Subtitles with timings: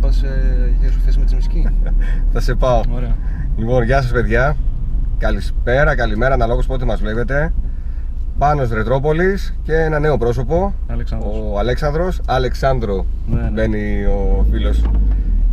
[0.00, 1.68] πας ε, για θέση με Τσιμισκή.
[2.32, 2.80] Θα σε πάω.
[2.94, 3.16] Ωραία.
[3.56, 4.56] Λοιπόν, γεια σας παιδιά.
[5.18, 7.52] Καλησπέρα, καλημέρα, αναλόγως πότε μας βλέπετε.
[8.38, 10.74] Πάνος Ρετρόπολης και ένα νέο πρόσωπο.
[10.86, 11.32] Αλεξάνδρος.
[11.52, 12.20] Ο Αλέξανδρος.
[12.26, 13.50] Αλεξάνδρο Ναι, ναι.
[13.50, 14.84] μπαίνει ο φίλος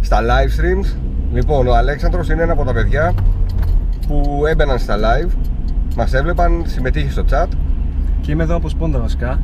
[0.02, 0.96] στα live streams.
[1.34, 3.14] Λοιπόν, ο Αλέξανδρος είναι ένα από τα παιδιά
[4.08, 5.30] που έμπαιναν στα live,
[5.96, 7.48] μας έβλεπαν, συμμετείχε στο chat
[8.22, 9.40] Και είμαι εδώ από σπόντα βασικά.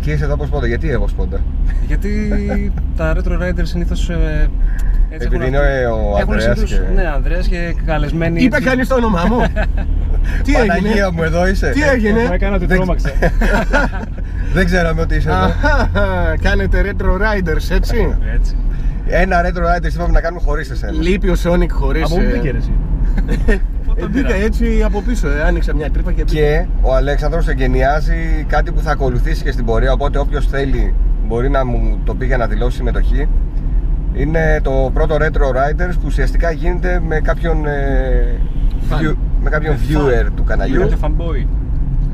[0.00, 0.66] Και είσαι εδώ όπως πότε.
[0.66, 1.40] Γιατί εγώ σπόντα;
[1.86, 2.28] Γιατί
[2.96, 4.08] τα retro riders συνήθως.
[4.10, 4.14] Ε,
[5.10, 8.42] έτσι Επειδή έχουν είναι αυτή- ο έχουν Ανδρέας συνήθως- και- Ναι, Ανδρέας και καλεσμένοι.
[8.42, 8.68] Είπε έτσι.
[8.68, 9.38] κανείς το όνομά μου.
[10.44, 11.70] Τι Παναγία έγινε; μου, εδώ είσαι.
[11.70, 12.28] Τι Εγώ έγινε.
[12.32, 13.10] έκανα ότι Δεν- τρόμαξα.
[14.54, 15.38] Δεν ξέραμε ότι είσαι εδώ.
[15.38, 15.88] Αχα,
[16.42, 18.56] κάνετε retro riders, έτσι; έτσι.
[19.06, 20.92] Ένα retro riders είπαμε να κάνουμε χωρίς εσένα.
[20.92, 22.02] Λείπει ο Sonic χωρίς.
[22.04, 22.72] Από πού μπήκε ρε εσύ;
[24.00, 24.44] Πότε τον Μπήκα πήρα.
[24.44, 26.40] έτσι από πίσω, ε, άνοιξα μια τρύπα και μπήκα.
[26.40, 30.94] Και ο Αλέξανδρος εγκαινιάζει κάτι που θα ακολουθήσει και στην πορεία Οπότε όποιος θέλει
[31.26, 33.28] μπορεί να μου το πει για να δηλώσει συμμετοχή
[34.14, 38.40] Είναι το πρώτο Retro Riders που ουσιαστικά γίνεται με κάποιον, ε,
[38.90, 38.94] Fan.
[39.02, 40.30] view- με κάποιον Με viewer fan.
[40.36, 41.46] του καναλιού Κάποιο fanboy.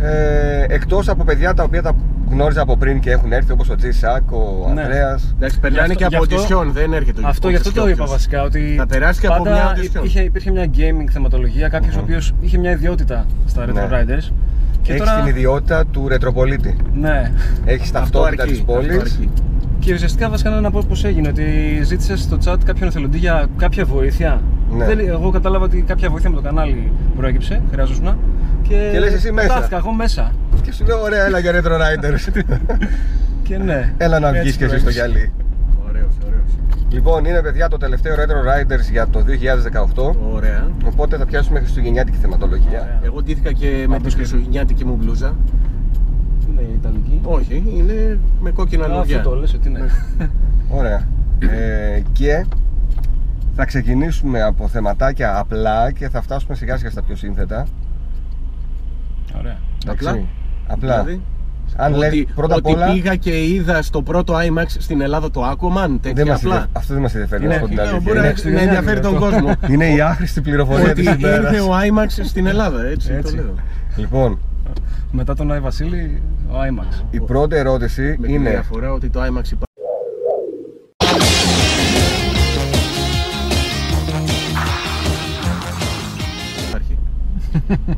[0.01, 1.93] Ε, Εκτός από παιδιά τα οποία τα
[2.31, 4.83] γνώριζα από πριν και έχουν έρθει όπως ο Τζισακ, ο Ναι.
[4.83, 7.57] Αντρέας Εντάξει, περνάνε Γι' και αυτό- από γι' αυτό- audition, δεν έρχεται ο Αυτό γι'
[7.57, 7.97] αυτό το όποιος.
[7.97, 8.43] είπα βασικά.
[8.43, 10.05] Ότι Θα περάσει και από πάντα μια audition.
[10.05, 12.01] είχε, υπήρχε μια gaming θεματολογία, κάποιος Μμμ.
[12.01, 13.89] ο οποίος είχε μια ιδιότητα στα Retro Ναι.
[13.91, 14.33] Riders.
[14.83, 15.21] Και Έχεις τώρα.
[15.21, 17.33] την ιδιότητα του ρετροπολίτη Ναι.
[17.65, 19.31] Έχεις Αυτό ταυτότητα αρκεί, της αυτό πόλης αρκεί.
[19.79, 21.29] Και ουσιαστικά βασικά να πω πώς έγινε.
[21.29, 21.45] Ότι
[21.83, 24.41] ζήτησες στο chat κάποιον εθελοντή για κάποια βοήθεια.
[24.77, 24.85] Ναι.
[24.85, 28.17] Δεν, εγώ κατάλαβα ότι κάποια βοήθεια με το κανάλι προέκυψε, χρειάζονταν.
[28.69, 29.47] Και, Και λες εσύ μέσα.
[29.49, 30.33] πετάχτηκα εγώ μέσα.
[30.63, 32.43] Και σου λέω ωραία έλα για Retro Riders
[33.49, 33.93] Και ναι.
[33.97, 35.09] Έλα να έτσι βγεις και εσύ στο προέκυψε.
[35.13, 35.33] γυαλί
[35.89, 36.51] Ωραίος, ωραίος.
[36.91, 38.19] Λοιπόν, είναι παιδιά το τελευταίο Retro
[38.51, 39.25] Riders για το
[40.05, 40.71] 2018 Ωραία.
[40.85, 43.01] Οπότε θα πιάσουμε χριστουγεννιάτικη θεματολογία Ωραία.
[43.05, 45.35] Εγώ ντύθηκα και με Από τη το χριστουγεννιάτικη μου μπλούζα.
[46.51, 47.21] Είναι η Ιταλική.
[47.23, 49.17] Όχι, είναι με κόκκινα Α, λουλιά.
[49.17, 49.81] Αυτό το λες ότι είναι.
[50.79, 52.47] Ωραία ε, Και
[53.57, 57.67] θα ξεκινήσουμε από θεματάκια απλά και θα φτάσουμε σιγά σιγά στα πιο σύνθετα
[59.39, 59.57] Ωραία.
[59.85, 60.07] Εντάξει.
[60.09, 60.23] Απλά;
[60.67, 61.21] Απλά Δηλαδή,
[61.77, 65.31] Αν ότι, λέει πρώτα απ' ότι όλα πήγα και είδα στο πρώτο IMAX στην Ελλάδα
[65.31, 66.51] το Aquaman, δεν τέτοια μας απλά.
[66.55, 68.01] ενδιαφέρει- Αυτό δεν μας ενδιαφέρει να Είναι- σου πω την Λέω, αλήθεια.
[68.01, 69.31] Μπορεί Είναι- να- να Χριστουγεννιάτικο ενδιαφέρει τον αυτό.
[69.31, 69.55] κόσμο.
[69.75, 73.37] Είναι η άχρηστη πληροφορία Ότι της ημέρας ήρθε ο IMAX στην Ελλάδα, έτσι, Έτσι.
[73.37, 73.55] το λέω.
[73.97, 74.39] Λοιπόν,
[75.17, 77.03] Μετά τον Άι Βασίλη, ο IMAX.
[77.11, 79.53] η πρώτη ερώτηση Με τη είναι διαφορά ότι το IMAX υπάρχει.
[79.53, 79.74] Υπάρχει.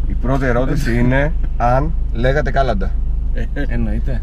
[0.08, 2.90] Η πρώτη ερώτηση είναι αν λέγατε κάλαντα
[3.68, 4.22] Εννοείται.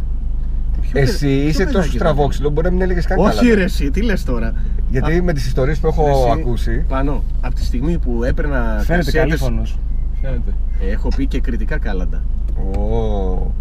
[0.82, 3.36] Ποιο Εσύ παιδα- ποιο είσαι παιδάκι τόσο ήταν; στραβόξυλο, μπορεί να μην έλεγες καν Όχι
[3.38, 4.54] κάλαντα ρε εσύ, τι λες τώρα;
[4.90, 9.12] Γιατί με τις ιστορίες που έχω Εσύ, ακούσει Πάνω, από τη στιγμή που έπαιρνα Φαίνεται
[9.12, 9.78] καλή κασέτες, φωνός.
[10.22, 10.54] Φαίνεται.
[10.92, 12.24] έχω πει και κριτικά κάλαντα.
[12.78, 13.52] Ω,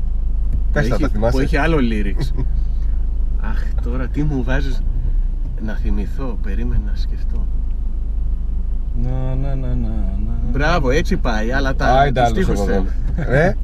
[0.73, 2.45] Πες τα, που τα έχει- θυμάσαι; Που έχει άλλο lyrics.
[3.51, 4.83] Αχ, τώρα τι μου βάζεις
[5.65, 7.47] να θυμηθώ, περίμενα να σκεφτώ.
[9.03, 9.75] Να, να, να, να,
[10.27, 10.33] να.
[10.53, 12.85] Μπράβο, έτσι πάει, αλλά τα Άιντε τους άλλος στίχους από εδώ.
[13.17, 13.31] θέλω.
[13.31, 13.55] Ρε,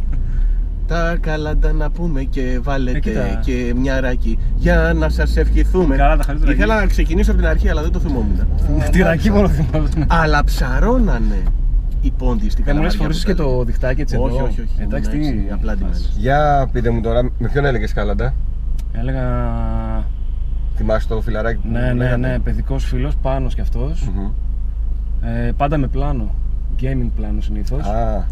[0.86, 3.40] Τα καλάντα να πούμε και Ε, βάλετε κοίτα.
[3.44, 5.96] και μια ράκι για να σας ευχηθούμε.
[5.96, 6.82] Καλά, τα καλύτερα Ήθελα εκεί.
[6.82, 8.40] να ξεκινήσω από την αρχή, αλλά δεν το θυμόμουν.
[8.92, 9.88] Τυρακή μόνο θυμάμαι.
[10.06, 11.42] αλλά ψαρώνανε
[12.00, 13.64] οι πόντοι στην Δεν μου λες καλαμαριά φορήσεις που και τα το λέει.
[13.64, 14.70] διχτάκι έτσι Όχι, εδώ; όχι, όχι.
[14.78, 15.78] Εντάξει, ήμουν τι έτσι, απλά φάση.
[15.78, 16.12] ντυμένος.
[16.18, 18.34] για πείτε μου τώρα, με ποιον έλεγες κάλαντα
[18.92, 19.24] Έλεγα.
[20.76, 24.10] Θυμάσαι το φιλαράκι που Ναι, ναι, λέγατε; ναι, παιδικός φίλος, πάνω κι αυτός.
[25.28, 25.46] Μμμ.
[25.46, 26.34] Ε, πάντα με πλάνο.
[26.80, 27.86] Gaming πλάνο συνήθως.
[27.86, 28.24] Α,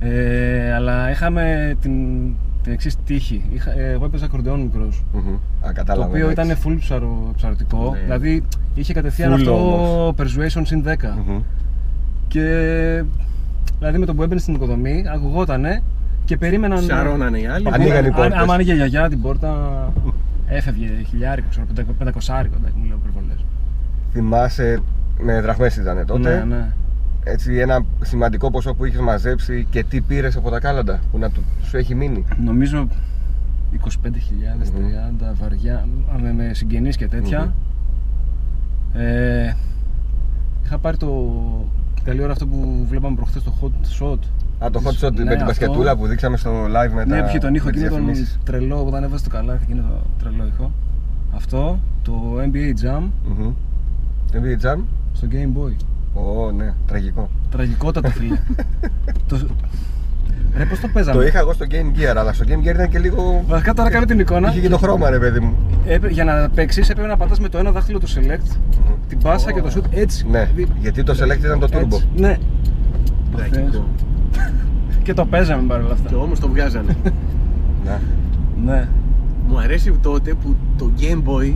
[0.00, 1.92] Ε, αλλά είχαμε την,
[2.62, 3.44] την εξής τύχη.
[3.52, 5.04] Είχα, ε, εγώ έπαιζα ακορντεόν μικρός.
[5.12, 5.20] μμμ.
[5.34, 6.08] Α, Το κατάλαβα.
[6.08, 6.50] οποίο εντάξει.
[6.50, 7.90] ήταν full ψαρο, ψαρωτικό.
[7.92, 7.98] Ναι.
[8.02, 8.42] Δηλαδή
[8.74, 10.14] είχε κατευθείαν Full αυτό όμως.
[10.18, 11.14] persuasion συν 10.
[11.26, 11.40] Μμμ.
[12.28, 12.42] Και
[13.78, 15.82] δηλαδή με το που έμπαινε στην οικοδομή, ακουγότανε
[16.24, 16.78] και περίμεναν.
[16.78, 17.68] Ψαρώνανε οι άλλοι.
[17.72, 18.38] Ανοίγαν οι Αν- πόρτες.
[18.38, 19.52] Άμα άνοιγε η γιαγιά την πόρτα,
[20.46, 23.44] έφευγε χιλιάρικο, ξέρω, πεντα- πεντακοσάρικο, εντάξει, μου λέω υπερβολές.
[24.12, 24.78] Θυμάσαι,
[25.20, 26.44] με δραχμές ήταν τότε.
[26.44, 26.72] Ναι, ναι.
[27.24, 31.30] Έτσι ένα σημαντικό ποσό που είχες μαζέψει και τι πήρες από τα κάλαντα που να
[31.30, 32.88] του, σου έχει μείνει; Νομίζω
[33.84, 33.86] 25.000,
[35.30, 35.88] 30 βαριά,
[36.22, 37.54] με, με συγγενείς και τέτοια.
[38.94, 39.52] Ε,
[40.64, 41.34] είχα πάρει το
[42.04, 44.18] καλή ώρα αυτό που βλέπαμε προχθές το hot shot.
[44.64, 45.44] Α, το hot shot Ναι, με την αυτό.
[45.44, 48.04] πασκετούλα που δείξαμε στο live με τα Ναι, ποιοι τον ήχο με τις εκείνο τον
[48.04, 48.38] διαφημίσεις.
[48.44, 50.70] τρελό όταν έβαζε το καλάθι εκείνο το τρελό ήχο.
[51.34, 53.52] Αυτό, το NBA Jam Μμμ.
[54.32, 54.78] NBA Jam.
[55.16, 55.72] Στο Game Boy.
[56.22, 57.30] Ω, ναι, τραγικό.
[57.50, 58.38] Τραγικότατο φίλε.
[59.28, 59.46] το...
[60.56, 62.88] Ρε πώς το παίζαμε; Το είχα εγώ στο Game Gear, αλλά στο Game Gear ήταν
[62.88, 63.44] και λίγο.
[63.46, 64.50] Βασικά τώρα κάνω την εικόνα.
[64.50, 65.54] Είχε και το χρώμα, ρε παιδί μου.
[65.86, 68.56] Έπρε- για να παίξεις έπρεπε να πατάς με το ένα δάχτυλο το select,
[69.08, 70.26] την πάσα και το shoot έτσι.
[70.30, 71.82] Ναι, Δι- γιατί το select ήταν το turbo.
[71.84, 72.08] έτσι.
[72.16, 72.36] Ναι.
[73.36, 73.84] Τραγικό.
[75.02, 76.08] Και το παίζαμε παρόλα αυτά.
[76.08, 76.96] Και όμως το βγάζανε.
[77.86, 78.00] Να.
[78.64, 78.88] Ναι.
[79.48, 81.54] Μου αρέσει τότε που το Game Boy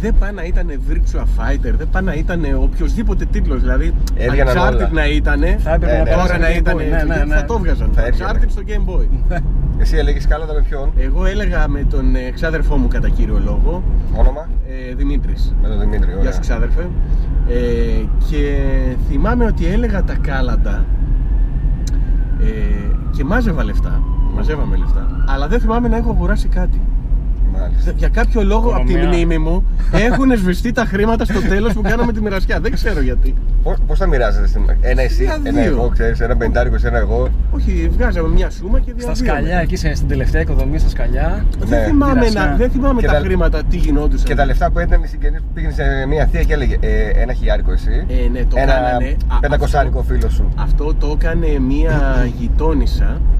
[0.00, 3.60] δεν πάει να ήταν Virtua Fighter, δεν πάει να ήταν οποιοδήποτε τίτλος.
[3.60, 4.88] Δηλαδή, Έβγαιναν Uncharted όλα.
[4.92, 6.76] να ήταν, Θα έπρεπε Ναι, να ναι, πέρασε τώρα το να Game ήταν.
[6.76, 6.78] Boy.
[7.06, 7.34] Ναι, ναι, ναι.
[7.34, 7.90] Θα το έβγαζαν.
[7.94, 8.28] Θα έβγαινε.
[8.32, 9.38] Uncharted στο Game Boy.
[9.82, 13.82] Εσύ έλεγες κάλαντα με ποιον, Εγώ έλεγα με τον ε, ξάδερφό μου κατά κύριο λόγο,
[14.14, 14.48] όνομα,
[14.90, 15.54] ε, Δημήτρης.
[15.62, 16.10] με τον Δημήτρη.
[16.10, 16.32] Γεια Ωραία.
[16.32, 16.88] σου ξάδερφε.
[17.48, 17.54] Ε,
[18.30, 18.60] και
[19.08, 20.84] θυμάμαι ότι έλεγα τα κάλαντα
[22.40, 22.46] ε,
[23.16, 24.02] και μάζευα λεφτά.
[24.34, 25.24] Μαζεύαμε λεφτά.
[25.28, 26.80] Αλλά δεν θυμάμαι να έχω αγοράσει κάτι.
[27.60, 27.92] Μάλιστα.
[27.96, 29.16] Για κάποιο λόγο από τη Οικονομία.
[29.16, 29.64] μνήμη μου
[30.06, 32.60] έχουν σβηστεί τα χρήματα στο τέλος που κάναμε τη μοιρασιά.
[32.60, 33.34] Δεν ξέρω γιατί.
[33.86, 34.62] Πώς θα μοιράζετε στην...
[34.80, 35.70] Ένα εσύ, Για ένα δύο.
[35.70, 39.28] εγώ, ξέρεις, ένα πεντάρικο, ένα εγώ; Όχι, βγάζαμε μια σούμα και Στα διαβίωμε.
[39.40, 41.44] σκαλιά, εκεί σε- στην τελευταία οικοδομή στα σκαλιά.
[41.58, 42.44] Δεν Ναι, θυμάμαι, μοιρασιά.
[42.44, 44.26] να, δεν θυμάμαι Και τα, τα- χρήματα τι γινόντουσαν.
[44.26, 47.08] Και τα λεφτά που έδιναν οι συγγενείς που πήγαινε σε μια θεία και έλεγε ε,
[47.22, 48.04] ένα χιλιάρικο εσύ.
[48.08, 49.16] Ε, ναι, το ένα κάνανε.
[49.28, 50.48] Α, πεντακοσάρικο φίλο σου.
[50.56, 53.20] Αυτό το έκανε μία γειτόνισσα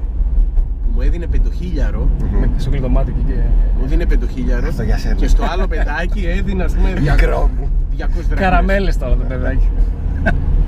[0.93, 2.09] μου έδινε πεντοχίλιαρο.
[2.39, 3.39] με- Στο κλειδωμάτι εκεί και.
[3.81, 4.67] Μου δίνει πεντοχίλιαρο.
[4.67, 5.15] Αυτό για σένα.
[5.15, 7.69] Και στο άλλο πεντάκι έδινα, ας πούμε, 200 Μικρό μου.
[7.97, 8.39] 200 δραχμές.
[8.39, 9.69] Καραμέλες τώρα το παιδάκι.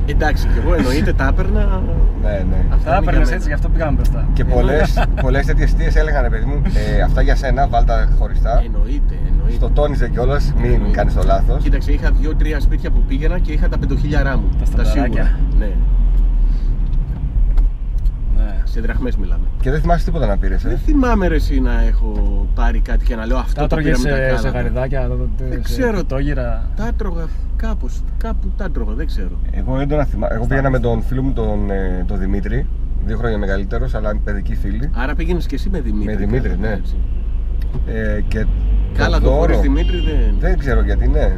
[0.06, 1.82] Εντάξει, και εγώ εννοείται τα έπαιρνα.
[2.22, 2.66] Ναι, ναι.
[2.74, 3.54] Αυτά Τα είναι έπαιρνες για έτσι, γι' μένα.
[3.56, 4.28] αυτό πήγαμε μπροστά.
[4.34, 6.62] Και πολλές πολλές τέτοιες θείε έλεγαν, παιδί μου,
[6.98, 8.62] ε, αυτά για σένα, βάλτα χωριστά.
[8.66, 9.56] Εννοείται, εννοείται.
[9.56, 10.96] Στο τόνιζε κιόλας, μην Εννοείται.
[10.98, 11.64] κάνεις το λάθος.
[11.64, 14.50] Κοίταξε, είχα δύο-τρία σπίτια που πήγαινα και είχα τα πεντοχίλιαρά μου.
[14.60, 15.04] Τα στανταράκια.
[15.04, 15.40] σίγουρα.
[15.60, 15.72] Ναι,
[18.44, 18.62] Ναι.
[18.64, 19.44] σε δραχμές μιλάμε.
[19.62, 20.62] Και δεν θυμάσαι τίποτα να πήρες.
[20.64, 20.76] Δεν Ε.
[20.86, 24.20] θυμάμαι ρε εσύ να έχω πάρει κάτι και να λέω αυτό Τα το τρώγες πήραμε
[24.20, 24.58] τα σε, σε κάλαντα.
[24.60, 26.04] γαριδάκια, τότε Δεν σε ξέρω.
[26.04, 26.70] τόγυρα.
[26.76, 27.26] Τα έτρωγα
[27.56, 29.38] κάπως, κάπου τα έτρωγα, δεν ξέρω.
[29.52, 30.34] Εγώ έντονα θυμάμαι.
[30.36, 32.68] Εγώ πήγαινα με τον φίλο μου τον, ε, τον Δημήτρη,
[33.06, 34.90] δύο χρόνια μεγαλύτερος, αλλά παιδική φίλη.
[34.94, 36.06] Άρα πήγαινες και εσύ με Δημήτρη.
[36.06, 36.74] Με Δημήτρη, κάλαντα, ναι.
[36.74, 36.96] έτσι.
[37.88, 38.46] Ε, και
[38.94, 40.36] Καλά το δώρο- χωρίς Δημήτρη δεν...
[40.40, 41.32] Δεν ξέρω γιατί, ναι.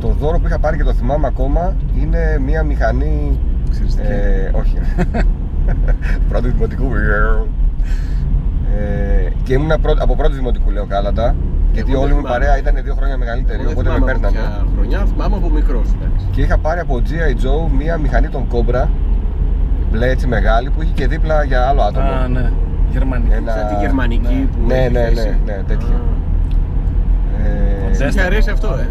[0.00, 3.38] Το δώρο που είχα πάρει και το θυμάμαι ακόμα είναι μία μηχανή.
[3.70, 4.06] Ξυριστική.
[4.10, 4.78] Ε, όχι.
[6.28, 6.88] πρώτη δημοτικού.
[8.78, 11.34] Ε, και ήμουν πρώτη, από πρώτη δημοτικού, λέω κάλαντα.
[11.72, 12.44] Γιατί Εγώ όλη δεν μου θυμάμαι.
[12.44, 14.48] παρέα ήταν δύο χρόνια μεγαλύτερη, Εγώ δεν οπότε με θυμάμαι από παίρνανε.
[14.48, 15.86] ποια χρονιά, θυμάμαι από μικρός.
[15.96, 16.26] εντάξει.
[16.30, 17.32] Και είχα πάρει από G.I.
[17.44, 18.84] Joe μία μηχανή των Cobra,
[19.90, 22.06] μπλε έτσι μεγάλη, που είχε και δίπλα για άλλο άτομο.
[22.10, 22.52] Α, ναι.
[22.90, 23.32] Γερμανική.
[23.34, 24.44] Ένα- Σαν τη γερμανική ναι.
[24.44, 25.28] που Ναι, έχει ναι, θέση.
[25.46, 25.94] ναι, ναι, τέτοια.
[25.94, 28.06] Α, Ε, Ζέστα.
[28.08, 28.86] Είχε αρέσει αυτό, ε.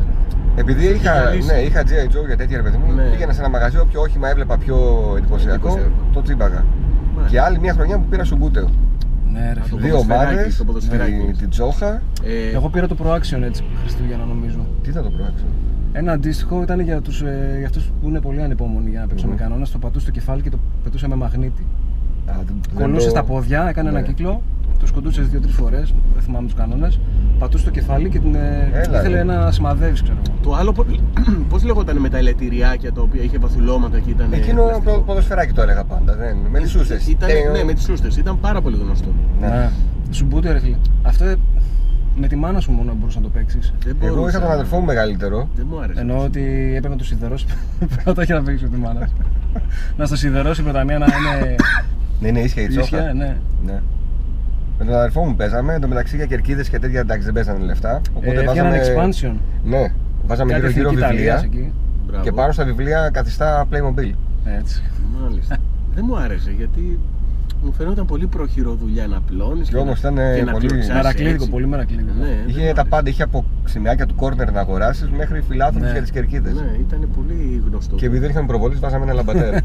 [0.62, 1.52] Επειδή Είχε είχα, γυαλίσει.
[1.54, 2.06] ναι, είχα G.I.
[2.22, 3.04] Joe για τέτοια ρε παιδί μου, Ναι.
[3.04, 4.76] πήγαινα σε ένα μαγαζί, όποιο όχημα έβλεπα πιο
[5.18, 5.92] εντυπωσιακό, Εντυπωσιακό.
[6.14, 6.64] το τσίμπαγα.
[7.16, 7.30] Μάλιστα.
[7.38, 8.70] Και άλλη μια χρονιά που πήρα σουμπούτεο.
[9.34, 9.82] Ναι, ρε Α, το φίλε.
[9.82, 11.34] Δύο ποδοσφαιράκι, ομάδε, το ποδοσφαιράκι.
[11.38, 12.02] την Τζόχα.
[12.24, 14.66] Ε, Εγώ πήρα το Pro Action έτσι Χριστούγεννα νομίζω.
[14.84, 15.44] Τι θα το προέξω.
[15.94, 19.28] Ένα αντίστοιχο ήταν για, τους, ε, για αυτούς που είναι πολύ ανυπόμονοι για να παίξουν
[19.30, 19.36] Μμμ.
[19.36, 19.66] με κανόνα.
[19.72, 21.66] Το πατούσε στο κεφάλι και το πετούσε με μαγνήτη.
[22.26, 23.98] Α, δεν- δεν Κολλούσε το- στα πόδια, έκανε Ναι.
[23.98, 24.42] ένα κύκλο,
[24.80, 25.94] το σκοντούσες δύο-τρεις φορές.
[26.14, 27.00] Δεν θυμάμαι τους κανόνες.
[27.40, 29.24] Πατούσε το κεφάλι και την, ε, Έλα, ήθελε ρε.
[29.24, 30.36] να σημαδεύεις, ξέρω εγώ.
[30.44, 30.72] Το άλλο,
[31.50, 34.34] πώς λεγόταν με τα ελετηριάκια τα οποία είχε βαθουλώματα και ήταν.
[34.34, 36.16] Εκείνο πλαστικό; το ποδοσφαιράκι το έλεγα πάντα.
[36.16, 37.08] Δεν, με τις σούστες.
[37.08, 38.18] Ήταν, ναι, με τις σούστες.
[38.18, 39.10] Ήταν πάρα πολύ γνωστό.
[39.40, 39.70] Ναι.
[40.12, 40.76] Σου μπούτε, ρε φίλε.
[41.04, 41.36] Αυτό ε,
[42.20, 43.74] με τη μάνα σου μόνο μπορούσε να το παίξεις.
[43.86, 44.38] Δεν Εγώ μπορούσα.
[44.38, 45.50] είχα τον αδερφό μου μεγαλύτερο.
[45.56, 46.00] Δεν μου άρεσε.
[46.00, 47.46] Εννοώ ότι έπρεπε να το σιδερώσει
[48.04, 49.14] πρώτα για να παίξεις με τη μάνα σου.
[49.98, 51.56] να στο σιδερώσει πρώτα μία να είναι.
[52.20, 53.14] Ναι, ναι, ίσχυε η ίσια, Τζόχα.
[53.14, 53.38] ναι.
[54.80, 54.86] Ναι.
[54.86, 57.66] Με τον αδερφό μου παίζαμε, εν τω μεταξύ για κερκίδες και τέτοια εντάξει δεν παίζανε
[57.66, 58.02] λεφτά.
[58.14, 59.10] Οπότε Ε, Έφτιαναν βάζαμε.
[59.12, 59.38] expansion.
[59.64, 59.92] Ναι,
[60.28, 61.62] βάζαμε Κάτι γύρω-γύρω εθνική Ιταλίας βιβλία.
[61.62, 61.74] εκεί.
[62.08, 62.24] Μπράβο.
[62.24, 64.12] Και πάνω στα βιβλία καθιστά Playmobil.
[64.60, 64.84] Έτσι.
[65.22, 65.58] Μάλιστα.
[65.96, 67.00] Δεν μου άρεσε γιατί
[67.68, 69.62] μου φαινόταν πολύ πρόχειρο δουλειά να πλώνει.
[69.62, 72.12] Και όμως ήταν, ε, πολύ- Μερακλείδικο, πολύ μερακλείδικο.
[72.20, 72.84] Ναι, δεν Είχε μου τα άρεσε.
[72.90, 75.92] πάντα, είχε από σημειάκια του κόρνερ να αγοράσεις μέχρι φιλάθλους Ναι.
[75.92, 76.54] για τις κερκίδες.
[76.54, 77.96] Ναι, ήταν πολύ γνωστό.
[77.96, 79.54] Και επειδή δεν είχαμε προβολής, βάζαμε ένα λαμπατέρ.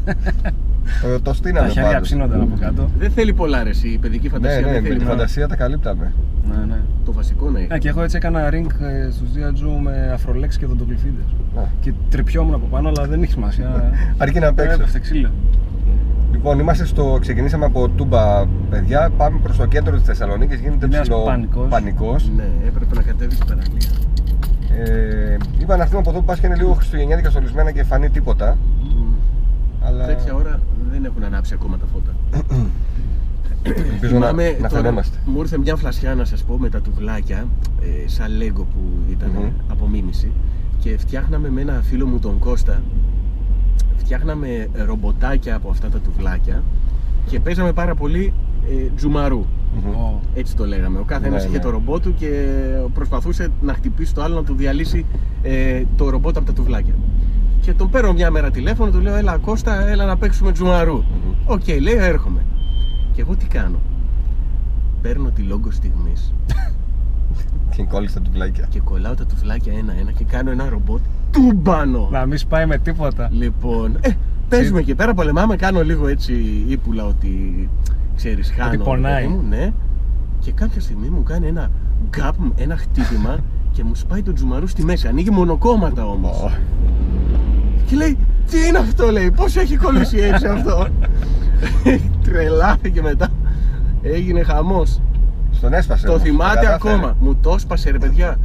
[1.05, 2.01] Ε, το Τα στείναμε χέρια πάντως.
[2.07, 2.89] ψήνονταν από κάτω.
[2.99, 4.59] Δεν θέλει πολλά ρε, εσύ, η παιδική Ναι, φαντασία.
[4.59, 5.15] ναι, δεν με θέλει τη πολλά.
[5.15, 6.13] φαντασία τα καλύπταμε.
[6.49, 6.79] Ναι, ναι.
[7.05, 7.73] Το βασικό να έχει.
[7.73, 11.25] Α, και εγώ έτσι έκανα ring ε, στους Diageo με αφρολέξ και δοντοκλειφίδες.
[11.55, 11.69] Να.
[11.81, 13.91] Και τρεπιόμουν από πάνω, αλλά δεν έχει σημασία.
[14.17, 14.81] Αρκεί να παίξω.
[16.35, 16.53] Έπεφτε ξύλο.
[16.53, 17.17] Λοιπόν, είμαστε στο.
[17.21, 19.09] Ξεκινήσαμε από Τούμπα, παιδιά.
[19.17, 20.59] Πάμε προς το κέντρο της Θεσσαλονίκης.
[20.59, 21.67] Γίνεται Νέας ψηλό πανικός.
[21.69, 22.29] πανικός.
[22.35, 23.89] Ναι, έπρεπε να κατέβεις στην παραλία.
[24.77, 28.09] Ε, είπα να έρθουμε από εδώ που πας και είναι λίγο χριστουγεννιάτικα στολισμένα και φανεί
[28.09, 28.57] τίποτα.
[28.83, 29.13] Μμμ.
[29.85, 30.59] Αλλά Τέτοια ώρα
[30.91, 32.11] δεν έχουν ανάψει ακόμα τα φώτα.
[33.63, 35.17] ελπίζω να, Θυμάμαι να τώρα, φαινόμαστε.
[35.25, 37.45] Μου ήρθε μια φλασιά να σας πω με τα τουβλάκια,
[37.81, 38.79] ε, σαν λέγκο που
[39.11, 39.47] ήταν Μμμ.
[39.71, 40.31] απομίμηση
[40.79, 42.81] και φτιάχναμε με ένα φίλο μου τον Κώστα
[44.13, 46.63] φτιάχναμε ρομποτάκια από αυτά τα τουβλάκια
[47.25, 48.33] και παίζαμε πάρα πολύ
[48.69, 49.45] ε, τζουμαρού.
[49.75, 49.95] Μμμ.
[49.95, 50.99] Ω, Έτσι το λέγαμε.
[50.99, 51.63] Ο κάθε Ναι, ένας είχε ναι.
[51.63, 52.57] το ρομπό του και
[52.93, 55.05] προσπαθούσε να χτυπήσει το άλλο να του διαλύσει
[55.41, 56.93] ε, το ρομπότ από τα τουβλάκια.
[57.61, 60.97] Και τον παίρνω μια μέρα τηλέφωνο, του λέω: Έλα Κώστα, έλα να παίξουμε τζουμαρού.
[60.97, 61.33] Μμμ.
[61.45, 62.45] Οκ, λέει, έρχομαι.
[63.13, 63.79] Και εγώ τι κάνω;
[65.01, 66.33] Παίρνω τη λόγκο στιγμής
[67.75, 68.65] Και κόλλησε τα τουβλάκια.
[68.69, 71.01] και κολλάω τα τουβλάκια ένα-ένα και κάνω ένα ρομπότ
[71.33, 72.09] τούμπανο.
[72.11, 73.29] Να μην σπάει με τίποτα.
[73.31, 74.09] Λοιπόν, ε,
[74.49, 77.69] παίζουμε εκεί πέρα, πολεμάμε, κάνω λίγο έτσι ύπουλα ότι
[78.15, 78.69] ξέρεις, χάνω.
[78.69, 79.23] Ότι πονάει.
[79.23, 79.73] παιδί Μου, ναι.
[80.39, 81.69] Και κάποια στιγμή μου κάνει ένα
[82.09, 83.37] γκάπ, ένα χτύπημα
[83.71, 85.07] και μου σπάει το τζουμαρού στη μέση.
[85.07, 86.41] Ανοίγει μονοκόμματα όμως.
[86.41, 86.51] Ω,
[87.85, 88.17] Και λέει,
[88.49, 90.87] τι είναι αυτό, λέει, πώς έχει κολλήσει έτσι αυτό;
[92.23, 93.27] Τρελάθηκε μετά.
[94.01, 95.01] Έγινε χαμός.
[95.51, 96.05] Στον έσπασε.
[96.05, 96.93] Το όμως, θυμάται κατάφερε.
[96.93, 97.15] ακόμα.
[97.19, 98.37] Μου το έσπασε, ρε παιδιά.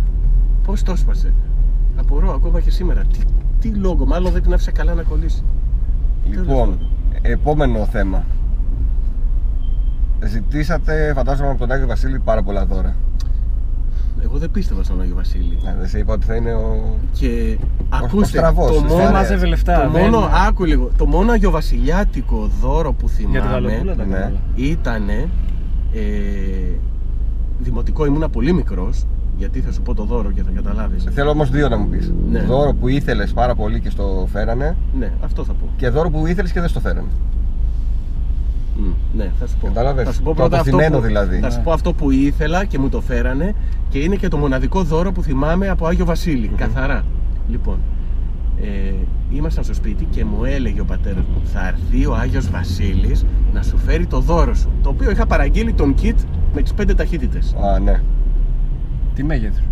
[0.64, 1.32] Πώς το έσπασε;
[1.98, 3.02] Απορώ ακόμα και σήμερα.
[3.12, 3.18] Τι,
[3.60, 5.42] τι λόγο, μάλλον δεν την άφησε καλά να κολλήσει.
[6.30, 6.78] Τέλος Λοιπόν, πάντων.
[7.22, 8.24] επόμενο θέμα.
[10.24, 12.96] Ζητήσατε, φαντάζομαι από τον Άγιο Βασίλη, πάρα πολλά δώρα.
[14.22, 15.58] Εγώ δεν πίστευα στον Άγιο Βασίλη.
[15.66, 16.94] Ε, Δεν σε είπα ότι θα είναι ο.
[17.12, 19.12] Και ο ακούστε, στραβός, το της μόνο, παρέας.
[19.12, 19.82] μάζευε λεφτά.
[19.82, 24.04] το δεν- μόνο, άκου λίγο, το μόνο αγιοβασιλιάτικο δώρο που Για την θυμάμαι Γαλοπούλα τα
[24.04, 24.14] ναι.
[24.14, 24.32] καλά.
[24.54, 25.28] ήτανε
[25.94, 26.00] ε,
[27.58, 29.06] δημοτικό, ήμουνα πολύ μικρός
[29.38, 32.12] γιατί θα σου πω το δώρο και θα καταλάβεις Θέλω όμως δύο να μου πεις.
[32.30, 32.40] Ναι.
[32.40, 36.26] Δώρο που ήθελες πάρα πολύ και στο φέρανε ναι, αυτό θα πω και δώρο που
[36.26, 37.08] ήθελες και δεν στο φέρανε.
[38.76, 39.66] Μ, ναι, θα σου πω.
[39.66, 41.38] Κατάλαβες; Θα σου πω Το πρώτα αυτό αποθυμένο που, δηλαδή.
[41.38, 41.62] Θα σου Ναι.
[41.64, 43.54] πω αυτό που ήθελα και μου το φέρανε
[43.88, 47.04] και είναι και το μοναδικό δώρο που θυμάμαι από Άγιο Βασίλη, καθαρά.
[47.48, 47.78] Λοιπόν,
[48.62, 48.92] ε,
[49.30, 53.62] ήμασταν στο σπίτι και μου έλεγε ο πατέρας μου θα έρθει ο Άγιος Βασίλης να
[53.62, 56.14] σου φέρει το δώρο σου το οποίο είχα παραγγείλει τον kit
[56.54, 58.00] με τις πέντε ταχύτητες Α, ναι.
[59.18, 59.62] Τι μέγεθος;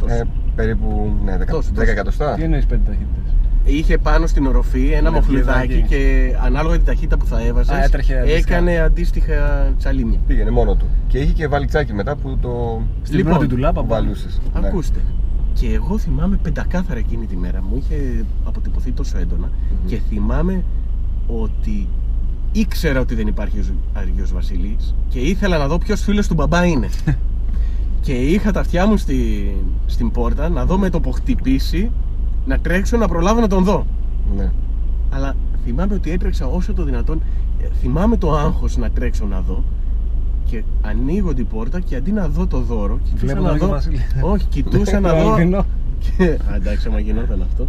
[0.00, 0.18] Τόσος.
[0.18, 0.24] Ε,
[0.56, 1.88] περίπου ναι, 10, Τόσος, 10 τόσος.
[1.90, 2.34] εκατοστά.
[2.34, 3.32] Τι εννοείς πέντε ταχύτητες;
[3.64, 5.82] Είχε πάνω στην οροφή ένα Με μοχλουδάκι φλουδάκι.
[5.88, 8.54] και ανάλογα την ταχύτητα που θα έβαζες Α, έτρεχε αντίστοιχα.
[8.56, 10.18] έκανε αντίστοιχα τσαλίμια.
[10.26, 10.86] Πήγαινε μόνο του.
[11.06, 13.86] Και είχε και βαλιτσάκι μετά που το Στην Λοιπόν, πρώτη του λάπα πάνω.
[14.02, 14.40] βαλούσες.
[14.60, 14.66] Ναι.
[14.68, 15.00] Ακούστε.
[15.52, 17.62] Και εγώ θυμάμαι πεντακάθαρα εκείνη τη μέρα.
[17.62, 19.50] Μου είχε αποτυπωθεί τόσο έντονα
[19.86, 20.64] και θυμάμαι
[21.26, 21.88] ότι
[22.52, 26.64] ήξερα ότι δεν υπάρχει ο Άγιος Βασίλης και ήθελα να δω ποιος φίλος του μπαμπά
[26.64, 26.88] είναι.
[28.04, 29.50] και είχα τα αυτιά μου στη,
[29.86, 31.90] στην πόρτα να δω με το που χτυπήσει
[32.46, 33.86] να τρέξω να προλάβω να τον δω.
[34.36, 34.50] Ναι.
[35.10, 35.34] Αλλά
[35.64, 37.20] θυμάμαι ότι έτρεξα όσο το δυνατόν.
[37.62, 39.64] ε, Θυμάμαι το άγχος να τρέξω να δω.
[40.44, 43.66] Και ανοίγω την πόρτα και αντί να δω το δώρο, κοιτούσα Βλέπω τον να Άγιο
[43.66, 43.72] δω.
[43.72, 43.98] Βασίλη.
[44.20, 45.32] Όχι, κοιτούσα να Το δω.
[45.32, 45.64] αλπινό.
[45.98, 46.24] Και...
[46.24, 47.66] Α, εντάξει, άμα γινόταν αυτό.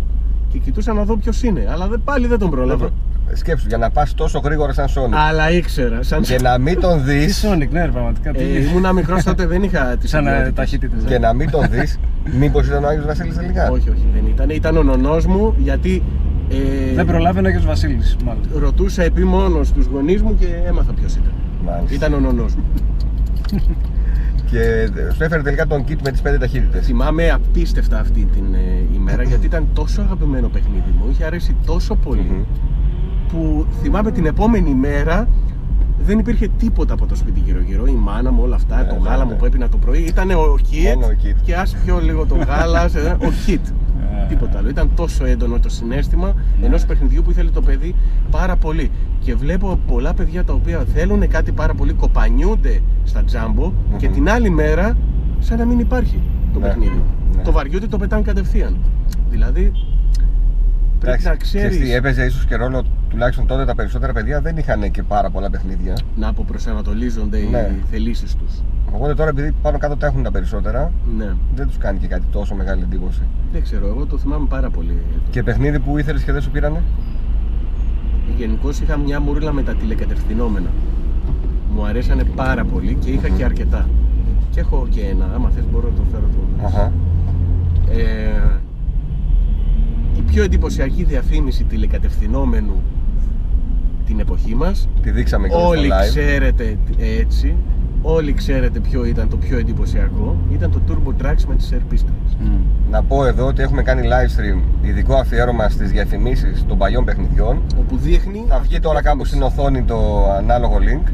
[0.52, 1.68] Και κοιτούσα να δω ποιος είναι.
[1.72, 2.90] Αλλά δεν- πάλι δεν τον πρόλαβα.
[3.36, 6.04] Σκέψου, για να πας τόσο γρήγορα σαν Sonic Αλλά ήξερα.
[6.04, 6.22] Σαν...
[6.22, 8.32] και να μην τον δει Τι Sonic, ναι, ρε, πραγματικά.
[8.32, 11.04] τι- Ε, ήμουνα μικρός τότε, δεν είχα τις Σαν ε, ταχύτητες.
[11.04, 12.00] και να μην τον δεις,
[12.40, 14.50] μήπως ήταν ο Άγιος Βασίλης τελικά; Όχι, όχι, δεν ήταν.
[14.50, 16.04] Ήταν ο νονός μου γιατί.
[16.50, 18.44] Ε, Δεν προλάβαινε ο Άγιος Βασίλης, μάλλον.
[18.60, 21.32] Ρωτούσα επί μόνο τους γονείς μου και έμαθα ποιος ήταν.
[21.66, 21.96] Μάλιστα.
[21.96, 22.64] Ήταν ο νονός μου.
[24.52, 26.86] Και σου έφερε τελικά τον kit με τις πέντε ταχύτητες.
[26.86, 31.96] Θυμάμαι απίστευτα αυτή την ε, ημέρα γιατί ήταν τόσο αγαπημένο παιχνίδι μου, είχε αρέσει τόσο
[31.96, 32.46] πολύ
[33.32, 35.28] που θυμάμαι την επόμενη μέρα
[36.00, 37.86] δεν υπήρχε τίποτα από το σπίτι γύρω-γύρω.
[37.86, 39.32] Η μάνα μου, όλα αυτά, Ναι, το ναι, γάλα ναι.
[39.32, 41.36] μου που έπινα το πρωί ήταν ο kit, Μόνο ο kit.
[41.44, 43.60] και ας πιω λίγο το γάλα, σε- ο kit.
[44.24, 44.28] Ε.
[44.28, 44.70] Τίποτα άλλο.
[44.70, 46.66] Ήταν τόσο έντονο το συνέστημα Ναι.
[46.66, 47.96] ενός παιχνιδιού που ήθελε το παιδί
[48.32, 48.92] πάρα πολύ.
[49.20, 54.14] Και βλέπω πολλά παιδιά τα οποία θέλουν κάτι πάρα πολύ, κοπανιούνται στα τζάμπο και Μμμ.
[54.14, 54.98] την άλλη μέρα
[55.40, 56.20] σαν να μην υπάρχει
[56.54, 56.66] το Ναι.
[56.68, 57.02] παιχνίδι.
[57.36, 57.42] Ναι.
[57.42, 58.78] Το βαριούνται το πετάνε κατευθείαν.
[59.30, 59.74] Δηλαδή πρέπει
[61.04, 64.58] Εντάξει, να ξέρεις τι, ξέρεις έπαιζε ίσως και ρόλο, τουλάχιστον τότε τα περισσότερα παιδιά δεν
[64.58, 65.94] είχαν και πάρα πολλά παιχνίδια.
[66.16, 67.60] να αποπροσανατολίζονται Ναι.
[67.78, 68.62] οι θελήσεις τους.
[68.92, 71.34] Οπότε τώρα επειδή πάνω κάτω τα έχουν τα περισσότερα, Ναι.
[71.56, 73.22] δεν τους κάνει και κάτι τόσο μεγάλη εντύπωση.
[73.52, 74.98] Δεν ξέρω, εγώ το θυμάμαι πάρα πολύ.
[75.30, 76.82] Και παιχνίδι που ήθελες και δεν σου πήρανε;
[78.38, 80.70] Γενικώ είχα μια μούρλα με τα τηλεκατευθυνόμενα.
[81.76, 83.90] Μου αρέσανε πάρα πολύ και είχα και αρκετά.
[84.52, 86.66] Και έχω και ένα, άμα θες μπορώ να το φέρω το.
[86.66, 86.92] Αχα.
[87.92, 88.60] Ε,
[90.18, 92.82] η πιο εντυπωσιακή διαφήμιση τηλεκατευθυνόμενου
[94.06, 96.08] την εποχή μας Τη δείξαμε και Όλοι στο live.
[96.08, 96.78] ξέρετε
[97.20, 97.56] έτσι
[98.02, 102.36] Όλοι ξέρετε ποιο ήταν το πιο εντυπωσιακό Ήταν το Turbo Tracks με τις Air Pistols
[102.40, 102.56] Μμ.
[102.92, 107.62] Να πω εδώ ότι έχουμε κάνει live stream ειδικό αφιέρωμα στις διαφημίσεις των παλιών παιχνιδιών.
[107.80, 111.12] Όπου δείχνει Θα βγει τώρα κάπου στην οθόνη το ανάλογο link.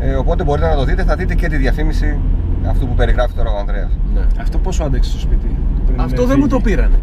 [0.00, 2.18] Ε, οπότε μπορείτε να το δείτε, θα δείτε και τη διαφήμιση
[2.66, 3.90] αυτού που περιγράφει τώρα ο Ανδρέας.
[4.14, 4.20] ναι.
[4.40, 5.56] Αυτό πόσο άντεξε στο σπίτι.
[5.86, 6.96] πριν Αυτό δεν μου το φύγει; πήρανε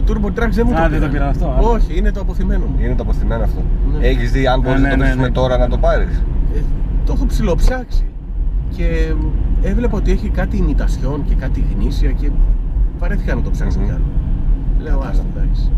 [0.00, 1.70] Το Turbo Tracks δεν μου Α, το δεν το πήρανε πήραν αυτό, α.
[1.70, 3.62] Όχι, είναι το αποθυμένο μου Είναι το αποθυμένο αυτό.
[3.92, 4.06] Ναι.
[4.06, 5.32] Έχεις δει αν μπορείς ναι, να το ναι, βρίσκουμε ναι.
[5.34, 6.22] τώρα να το πάρεις;
[6.54, 6.58] ε,
[7.06, 8.04] Το έχω ψιλοψάξει
[8.76, 9.12] Και
[9.62, 12.30] έβλεπα ότι έχει κάτι ημιτασιόν και κάτι γνήσια Και
[12.98, 13.84] βαρέθηκα να το ψάξω Μμμ.
[13.86, 14.04] κι άλλο
[14.78, 15.70] Λέω άστα εντάξει Την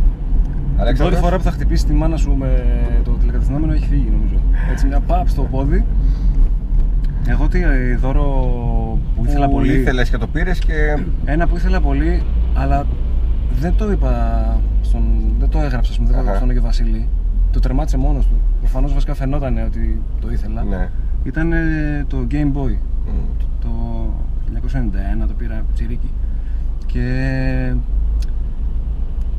[0.76, 1.20] πρώτη Αλέξανδρος.
[1.20, 2.64] φορά που θα χτυπήσει τη μάνα σου με
[3.04, 4.34] το τηλεκατευθυνόμενο έχει φύγει νομίζω.
[4.72, 5.84] Έτσι μια παπ στο πόδι.
[7.26, 8.24] Εγώ τι ε, δώρο
[9.16, 9.72] που ήθελα που πολύ.
[9.72, 10.72] ήθελες και το πήρες και
[11.24, 12.22] Ένα που ήθελα πολύ,
[12.54, 12.86] αλλά
[13.60, 14.12] δεν το είπα
[14.82, 15.02] στον.
[15.38, 16.20] Δεν το έγραψα, ας πούμε, δεν το Αχα.
[16.20, 17.08] έγραψα στον Άγιο Βασίλη.
[17.52, 18.34] Το τερμάτισε μόνος του.
[18.60, 20.62] Προφανώς βασικά φαινόταν ότι το ήθελα.
[20.62, 20.90] ναι.
[21.24, 22.76] Ήταν ε, το Game Boy.
[23.06, 23.44] Μμ.
[23.60, 23.68] Το
[25.24, 26.10] 1991 το πήρα τσιρίκι.
[26.86, 27.02] Και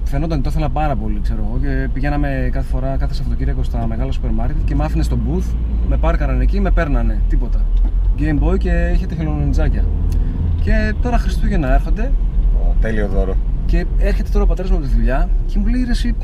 [0.03, 1.59] φαινόταν ότι το ήθελα πάρα πολύ, ξέρω εγώ.
[1.61, 5.53] Και πηγαίναμε κάθε φορά, κάθε Σαββατοκύριακο στα μεγάλα σούπερ μάρκετ και με άφηνε στο booth,
[5.87, 7.21] με πάρκαραν εκεί, με παίρνανε.
[7.29, 7.61] Τίποτα.
[8.19, 9.83] Game Boy και είχε τεχελονιτζάκια.
[10.61, 12.11] Και τώρα Χριστούγεννα έρχονται
[12.63, 13.35] Ω, τέλειο δώρο.
[13.69, 16.15] Και έρχεται τώρα ο πατέρας μου από τη δουλειά και μου λέει ρε εσύ,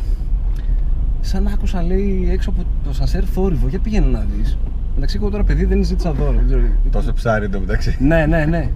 [1.21, 4.57] σαν άκουσα λέει έξω από το σανσέρ θόρυβο, για πήγαινε να δεις.
[4.97, 6.31] Εντάξει, εγώ τώρα παιδί δεν ζήτησα δώρο.
[6.31, 6.61] δεν ξέρω.
[6.91, 7.97] Τόσο ψάρι εντωμεταξύ.
[7.99, 8.69] Ναι, ναι, ναι.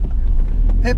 [0.82, 0.92] Ε,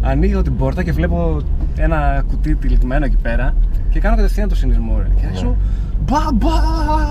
[0.00, 1.40] ανοίγω την πόρτα και βλέπω
[1.76, 3.54] ένα κουτί τυλιγμένο εκεί πέρα
[3.90, 4.98] και κάνω κατευθείαν το συνειρμό.
[4.98, 5.08] Ρε.
[5.20, 5.56] Και αρχίζω
[6.04, 6.52] μπα μπα,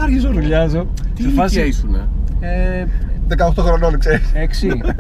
[0.01, 0.87] αρχίζω ρουλιάζω.
[1.15, 1.95] Τι Σε φάση, ηλικία ήσουν,
[2.39, 2.85] Ε,
[3.27, 4.31] 18 χρονών, ξέρεις.
[4.33, 4.37] 6,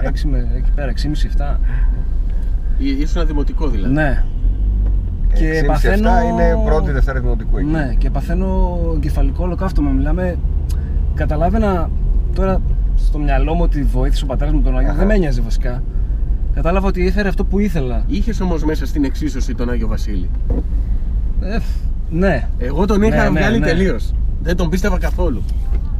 [0.01, 1.59] 6 με, εκεί πέρα, 6,5-7.
[2.77, 3.93] Ήσουν δημοτικό δηλαδή.
[3.93, 4.23] Ναι.
[5.33, 6.09] Και παθαίνω...
[6.21, 7.67] είναι πρώτη Δευτέρα Δημοτικού εκεί.
[7.69, 9.89] Ναι, και παθαίνω εγκεφαλικό ολοκαύτωμα.
[9.89, 10.37] Μιλάμε.
[11.13, 11.89] Καταλάβαινα
[12.35, 12.61] τώρα
[12.95, 14.89] στο μυαλό μου ότι βοήθησε ο πατέρας μου τον Άγιο.
[14.89, 14.97] Αχα.
[14.97, 15.83] Δεν με ένοιαζε βασικά.
[16.53, 18.03] Κατάλαβα ότι έφερε αυτό που ήθελα.
[18.07, 20.29] Είχες όμως μέσα στην εξίσωση τον Άγιο Βασίλη;
[21.41, 21.57] Ε,
[22.09, 22.47] ναι.
[22.57, 23.65] Εγώ τον είχα Ναι, ναι, βγάλει ναι.
[23.65, 24.13] τελείως.
[24.41, 25.43] Δεν τον πίστευα καθόλου.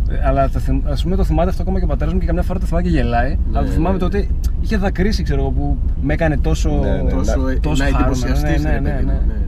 [0.10, 2.26] Ε, Αλλά το, θυμ- ας πούμε το θυμάται αυτό ακόμα και ο πατέρας μου και
[2.26, 3.38] καμιά φορά το θυμάμαι και γελάει.
[3.54, 4.00] αλλά το θυμάμαι ναι.
[4.00, 4.28] τότε
[4.62, 6.70] είχε δακρύσει, ξέρω εγώ, που με έκανε τόσο.
[6.70, 8.26] Ναι, ναι, τόσο να- ε, τόσο να χαρούμενο.
[8.26, 9.34] εντυπωσιαστείς, Ναι, ρε ναι, παιδί ναι, μου, ναι.
[9.34, 9.40] ναι.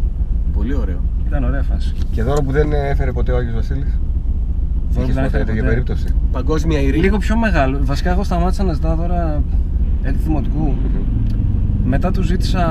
[0.53, 0.99] Πολύ ωραίο.
[1.27, 1.93] Ήταν ωραία φάση.
[2.11, 3.99] Και δώρο που δεν έφερε ποτέ ο Άγιος Βασίλης.
[4.89, 5.73] Δώρο που Είχες δεν ποτέ έφερε τέτοια ποτέ.
[5.73, 6.05] περίπτωση.
[6.31, 7.03] Παγκόσμια ειρήνη.
[7.03, 7.79] Λίγο πιο μεγάλο.
[7.81, 9.43] Βασικά, εγώ σταμάτησα να ζητάω τώρα
[10.03, 10.73] έκτη δημοτικού.
[11.85, 12.63] Μετά του ζήτησα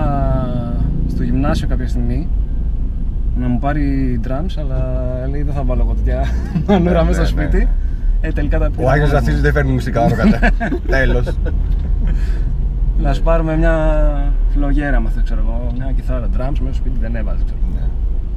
[1.09, 2.29] στο γυμνάσιο κάποια στιγμή
[3.41, 6.25] να μου πάρει drums, αλλά λέει δεν θα βάλω εγώ τέτοια
[6.69, 7.49] μανούρα Ναι, μέσα στο ναι, ναι.
[7.51, 7.69] σπίτι.
[8.21, 8.87] Ε, τελικά τα πήρα.
[8.87, 9.19] Ο Άγιος μόνος μου.
[9.25, 10.51] Βασίλης δεν φέρνει μουσικά άνω κατά.
[10.97, 11.37] Τέλος.
[12.99, 13.75] Να σου πάρουμε μια
[14.49, 17.43] φλογέρα, μα ξέρω εγώ, μια κιθάρα drums μέσα στο σπίτι δεν έβαζε.
[17.45, 17.61] Ξέρω.
[17.75, 17.81] Ναι.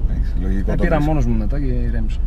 [0.09, 1.11] Εντάξει, Λογικό Ε, το πήρα βρίσκω.
[1.11, 2.19] μόνος μου μετά και ηρέμησα.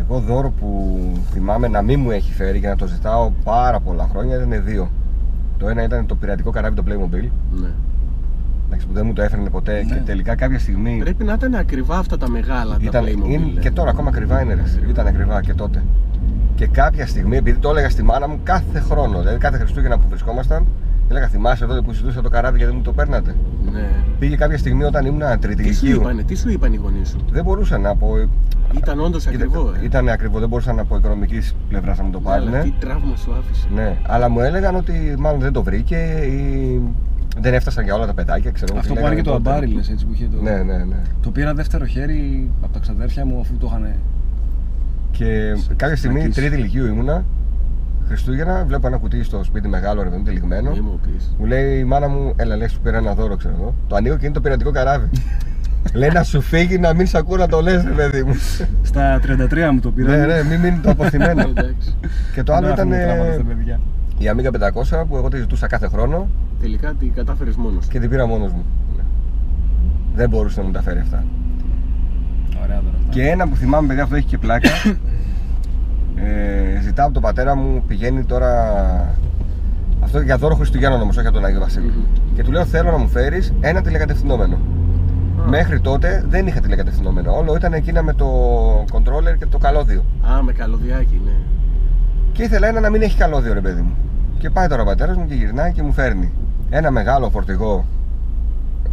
[0.00, 0.98] Εγώ δώρο που
[1.32, 4.90] θυμάμαι να μην μου έχει φέρει και να το ζητάω πάρα πολλά χρόνια ήταν δύο.
[5.58, 7.28] Το ένα ήταν το πειρατικό καράβι το Playmobil.
[7.60, 7.68] Ναι.
[8.66, 9.94] Εντάξει, που δεν μου το έφερνε ποτέ Ναι.
[9.94, 10.98] και τελικά κάποια στιγμή.
[11.02, 13.28] Πρέπει να ήταν ακριβά αυτά τα μεγάλα Ήταν, τα Playmobil.
[13.30, 13.60] είναι, ε.
[13.60, 14.60] και τώρα ακόμα ακριβά είναι ρε.
[14.62, 14.80] εσύ.
[14.88, 15.82] Ήταν ακριβά και τότε.
[16.54, 20.04] Και κάποια στιγμή, επειδή το έλεγα στη μάνα μου κάθε χρόνο, δηλαδή κάθε Χριστούγεννα που
[20.08, 20.66] βρισκόμασταν,
[21.10, 23.34] έλεγα θυμάσαι τότε που ζητούσα το καράβι γιατί μου το παίρνατε;
[23.72, 23.88] Ναι.
[24.18, 26.00] Πήγε κάποια στιγμή όταν ήμουν τρίτη Τι σου ηλικίου.
[26.02, 28.08] είπανε, τι σου είπαν οι γονείς σου; Δεν μπορούσα να πω.
[28.76, 29.72] Ήταν όντως ακριβό.
[29.80, 29.84] Ε.
[29.84, 32.62] Ήταν ακριβό, δεν μπορούσαν από οικονομικής πλευράς να μου το Ναι, αλλά πάρουν.
[32.64, 33.68] τι τραύμα σου άφησε.
[33.74, 36.80] Ναι, αλλά μου έλεγαν ότι μάλλον δεν το βρήκε ή
[37.40, 38.50] δεν έφτασαν για όλα τα παιδάκια.
[38.50, 39.56] Ξέρω εγώ Αυτό τι που άραγε λέγανε το τότε.
[39.56, 40.42] αμπάρι, λες, έτσι που είχε το.
[40.42, 40.96] Ναι, ναι, ναι.
[41.22, 43.92] Το πήρα δεύτερο χέρι από τα ξαδέρφια μου αφού το είχαν.
[45.10, 46.36] Και κάποια στιγμή, Σνακής.
[46.36, 47.24] τρίτη ηλικίου ήμουνα,
[48.08, 50.70] Χριστούγεννα, βλέπω ένα κουτί στο σπίτι μεγάλο, ρε παιδί μου, τυλιγμένο.
[50.70, 51.34] Μη μου πεις.
[51.38, 53.74] Μου λέει η μάνα μου, έλα λες, σου πήρα ένα δώρο, ξέρω εγώ.
[53.88, 55.08] Το ανοίγω και είναι το πειρατικό καράβι.
[55.94, 58.34] λέει να σου φύγει να μην σ' ακούω να το λες, ρε παιδί μου.
[58.82, 60.16] Στα 33 μου το πήρα.
[60.16, 61.40] ναι, ναι, μην μείνει το αποθυμένο.
[61.48, 61.94] Εντάξει.
[62.34, 63.80] και το άλλο ήταν ε, παιδιά.
[64.18, 64.50] Η Amiga
[65.00, 66.28] 500 που εγώ τη ζητούσα κάθε χρόνο
[66.60, 67.90] Τελικά την κατάφερες μόνος σου.
[67.90, 68.64] και την πήρα μόνος μου.
[68.96, 69.02] Ναι.
[70.14, 71.24] Δεν μπορούσε να μου τα φέρει αυτά.
[72.62, 72.96] Ωραία τώρα.
[72.98, 73.10] αυτά.
[73.10, 74.68] Και ένα που θυμάμαι, παιδιά, αυτό έχει και πλάκα.
[76.18, 78.54] Ε, ζητάω από τον πατέρα μου, πηγαίνει τώρα.
[80.00, 81.86] Αυτό για δώρο Χριστουγέννων όμως, όχι από τον Άγιο Βασίλη.
[81.86, 82.34] Μμμ.
[82.34, 84.54] Και του λέω: Θέλω να μου φέρεις ένα τηλεκατευθυνόμενο.
[84.54, 85.48] Α.
[85.48, 87.36] Μέχρι τότε δεν είχα τηλεκατευθυνόμενο.
[87.36, 88.26] Όλο ήταν εκείνα με το
[88.92, 90.04] controller και το καλώδιο.
[90.36, 91.32] Α, με καλωδιάκι, ναι.
[92.32, 93.94] Και ήθελα ένα να μην έχει καλώδιο, ρε παιδί μου.
[94.38, 96.32] Και πάει τώρα ο πατέρας μου και γυρνάει και μου φέρνει
[96.70, 97.84] ένα μεγάλο φορτηγό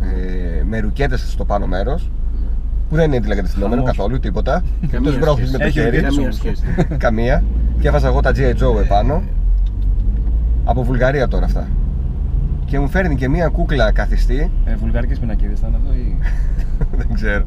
[0.02, 2.10] ε, με ρουκέτες στο πάνω μέρος.
[2.90, 3.98] Που δεν είναι τηλεκατευθυνόμενο Χαμός.
[3.98, 4.64] καθόλου, τίποτα.
[4.92, 5.86] Καμία το σμπρώχνει με το Έχει χέρι.
[5.90, 6.36] ρουκέτες Καμία όμως.
[6.36, 6.64] σχέση.
[7.06, 7.44] Καμία.
[7.80, 8.52] Και έβαζα εγώ τα G.I.
[8.52, 9.24] Joe επάνω.
[10.66, 11.68] Από Βουλγαρία τώρα αυτά.
[12.66, 14.52] Και μου φέρνει και μία κούκλα καθιστή.
[14.66, 16.18] Ε, βουλγαρικές πινακίδες ήταν αυτό ή.
[16.98, 17.44] δεν ξέρω.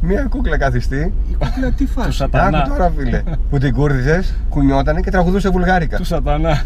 [0.00, 1.12] Μία κούκλα καθιστή.
[1.30, 2.58] Η κούκλα τι Του φάση; σατανά.
[2.58, 3.22] Άκου τώρα, φίλε.
[3.50, 5.96] που την κούρδιζες, κουνιότανε και τραγουδούσε βουλγάρικα.
[5.96, 6.62] Του σατανά.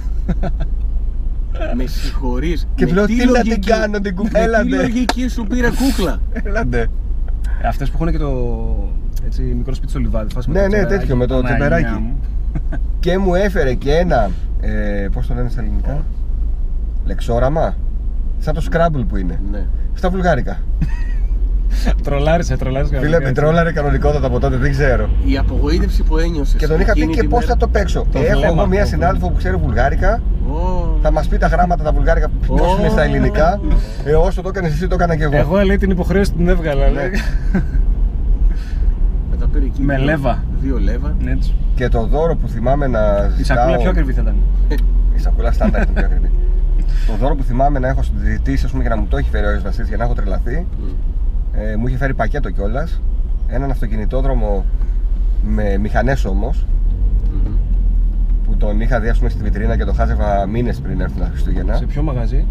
[1.77, 2.67] Με συγχωρείς.
[2.75, 4.77] Και Με του λέω, τι «Τι να την λογική- κάνω την κουπέλα, Με τι ντε».
[4.83, 6.87] λογική σου πήρε κούκλα; Έλαντε.
[7.67, 8.33] Αυτές που έχουν και το
[9.27, 10.33] έτσι, μικρό σπίτι στο λιβάδι.
[10.35, 11.99] φάση Ναι, το ναι, τσιπεράκι, τέτοιο, με το Παναγία τσιπεράκι.
[12.01, 12.17] μου.
[13.01, 14.31] Και μου έφερε και ένα.
[14.61, 16.05] Ε, Πώς το λένε στα ελληνικά;
[17.05, 17.77] Λεξόραμα.
[18.39, 19.41] Σαν το Scrabble που είναι.
[19.51, 19.67] Ναι.
[19.95, 20.59] Στα βουλγάρικα.
[22.03, 22.89] Τρολάρισε, τρολάρισε.
[22.99, 23.43] Φίλε, κανονικά, με έτσι.
[23.43, 25.09] τρόλαρε κανονικότατα από τότε, δεν ξέρω.
[25.27, 26.55] Η απογοήτευση που ένιωσες.
[26.61, 28.07] Και τον είχα πει και πώς θα το παίξω.
[28.13, 30.21] Το Έχω βλέμμα εγώ μία αυτό, συνάδελφο που ξέρει βουλγάρικα.
[30.53, 30.99] Oh.
[31.03, 32.77] Θα μας πει τα γράμματα τα βουλγάρικα πώ Ω.
[32.81, 33.61] είναι στα ελληνικά.
[34.05, 35.37] Ε, όσο το έκανες εσύ, το έκανα και εγώ.
[35.37, 36.89] Εγώ λέει την υποχρέωση την έβγαλα.
[36.91, 37.11] λέει.
[39.31, 39.83] Με τα πήρε εκεί.
[39.83, 40.45] Με δύο- λέβα.
[40.61, 41.15] Δύο λέβα.
[41.21, 41.55] Ναι, έτσι.
[41.75, 43.01] Και το δώρο που θυμάμαι να
[43.39, 43.57] Η ζητάω.
[43.57, 44.35] σακούλα πιο ακριβή θα ήταν.
[45.17, 46.31] Η σακούλα στάνταρ ήταν πιο ακριβή.
[47.07, 49.45] το δώρο που θυμάμαι να έχω ζητήσει ας πούμε, και να μου το έχει φέρει
[49.45, 50.67] ο Άγιος Βασίλης για να έχω τρελαθεί.
[50.81, 50.85] Μμ.
[51.61, 53.01] Ε, μου είχε φέρει πακέτο κιόλας.
[53.49, 54.65] Έναν αυτοκινητόδρομο
[55.43, 56.65] με μηχανές όμως.
[57.33, 57.53] Μμμ.
[58.45, 61.27] Που τον είχα δει ας πούμε, στη βιτρίνα και το χάζευα μήνες πριν έρθουν τα
[61.31, 61.75] Χριστούγεννα.
[61.77, 62.45] Σε ποιο μαγαζί;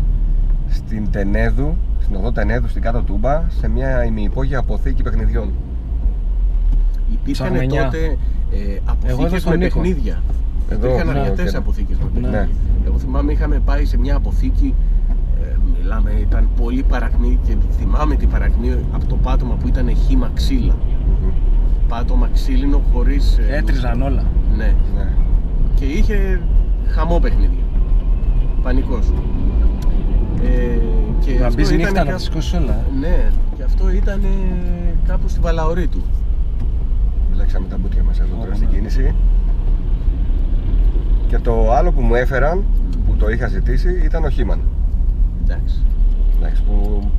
[0.69, 5.51] Στην Τενέδου, στην οδό Τενέδου, στην κάτω Τούμπα, σε μια ημιυπόγεια αποθήκη παιχνιδιών.
[7.11, 7.83] Υπήρχαν Ψαγμενιά.
[7.83, 8.17] τότε
[8.51, 9.79] ε, Εγώ εδώ αποθήκες στον με Νίκο.
[9.79, 10.21] παιχνίδια.
[10.69, 11.55] Εδώ, Υπήρχαν ναι, αρκετές οκ.
[11.57, 12.27] αποθήκες τότε.
[12.27, 12.47] Ναι.
[12.85, 14.73] Εγώ θυμάμαι είχαμε πάει σε μια αποθήκη.
[15.87, 20.31] Ε, μιλάμε, ήταν πολύ παρακμή και θυμάμαι την παρακμή από το πάτωμα που ήταν χύμα
[20.33, 20.75] ξύλα.
[21.21, 21.29] Μμμ.
[21.87, 23.37] Πάτωμα ξύλινο χωρίς.
[23.49, 24.23] Έτριζαν όλα.
[24.57, 24.73] Ναι.
[24.95, 25.11] Ναι.
[25.75, 26.41] Και είχε
[26.87, 27.63] χαμό παιχνίδι.
[28.63, 29.13] Πανικός.
[30.43, 30.77] Ε,
[31.25, 32.73] και Να αυτό μπεις ήταν νύχτα να κάπου- τα σηκώσει όλα.
[32.73, 32.99] ε.
[32.99, 36.01] Ναι, και αυτό ήταν ε, κάπου στη Βαλαωρή του.
[37.33, 38.73] Μπλέξαμε τα μπουτια μας εδώ τώρα Ωραία, στην ναι.
[38.75, 39.13] κίνηση.
[41.27, 42.63] Και το άλλο που μου έφεραν,
[43.07, 44.59] που το είχα ζητήσει, ήταν ο Χίμαν.
[45.49, 45.75] Εντάξει.
[46.39, 47.09] Εντάξει, που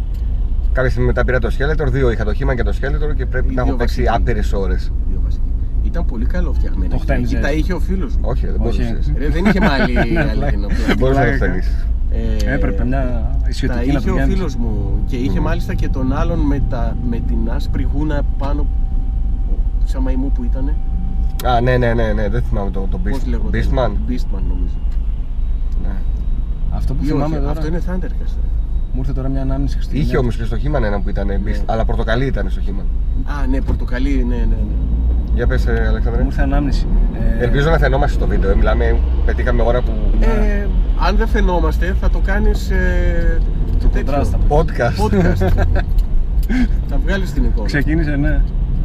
[0.72, 3.52] κάποια στιγμή μετά πήρα το Skeletor, δύο είχα το Χίμαν και το Skeletor και πρέπει
[3.52, 4.16] Οι να δύο έχω παίξει βασικοί.
[4.22, 4.92] άπειρες ώρες.
[5.08, 5.42] Δύο βασικοί.
[5.82, 6.90] Ήταν πολύ καλό φτιαγμένο.
[6.90, 7.32] Το χτένιζες.
[7.32, 8.20] Εκεί τα είχε ο φίλος μου.
[8.24, 8.82] Όχι, δεν Όχι.
[8.82, 9.12] μπορούσες.
[9.16, 10.94] Ρε, δεν είχε μάλι αληθινό Δεν πλάτη.
[10.98, 11.36] μπορούσες να το πλάκα.
[11.36, 11.86] φταίνεις.
[12.46, 14.32] Ε, Έπρεπε μια Τα ισιωτική να είχε το ο βγαίνει.
[14.34, 15.44] φίλος μου και είχε Μμμ.
[15.44, 18.66] μάλιστα και τον άλλον με, τα, με την άσπρη γούνα πάνω.
[19.84, 20.74] Σαν μαϊμού που ήταν.
[21.44, 23.60] Α, ναι, ναι, ναι, ναι, δεν θυμάμαι το, το Πώς Beast, λέγονταν.
[23.60, 24.10] Beastman.
[24.10, 24.78] Beastman νομίζω.
[25.82, 25.94] Ναι.
[26.70, 27.50] Αυτό που Ή όχι, θυμάμαι τώρα.
[27.50, 28.00] Αυτό είναι Thundercast.
[28.02, 28.48] ρε.
[28.92, 30.16] Μου ήρθε τώρα μια ανάμνηση Χριστουγεννιάτικη.
[30.16, 32.84] Είχε όμως και στο Χίμαν ένα που ήταν Beast, αλλά πορτοκαλί ήταν στο Χίμαν.
[33.24, 34.44] Α, ναι, πορτοκαλί, ναι, ναι.
[34.44, 34.56] ναι.
[35.34, 36.20] Για πες, ε, Αλέξανδρε.
[36.22, 36.86] Μου ήρθε ανάμνηση.
[37.40, 38.50] Ε, Ελπίζω να φαινόμαστε στο βίντεο.
[38.50, 38.54] ε.
[38.54, 39.90] Μιλάμε, πετύχαμε ώρα που.
[40.20, 40.66] Ε,
[41.06, 42.70] αν δεν φαινόμαστε, θα το κάνεις.
[42.70, 43.38] Ε,
[43.80, 44.04] Το τέτοιο.
[44.04, 45.02] κοντράστ θα Podcast.
[45.04, 45.50] Podcast.
[46.90, 47.66] θα βγάλεις την εικόνα.
[47.66, 48.40] Ξεκίνησε, ναι.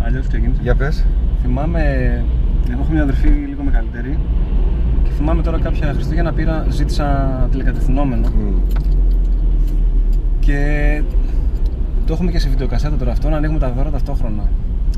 [0.06, 0.62] Αλλιώς ξεκίνησε.
[0.63, 1.06] Για πες.
[1.41, 1.82] Θυμάμαι,
[2.72, 4.42] εγώ έχω μια αδερφή λίγο μεγαλύτερη και
[5.17, 8.54] θυμάμαι τώρα κάποια Χριστούγεννα πήρα, ζήτησα τηλεκατευθυνόμενο Μμ.
[10.39, 11.02] και
[12.06, 14.43] το έχουμε και σε βιντεοκασέτα τώρα αυτό, να ανοίγουμε τα δώρα ταυτόχρονα.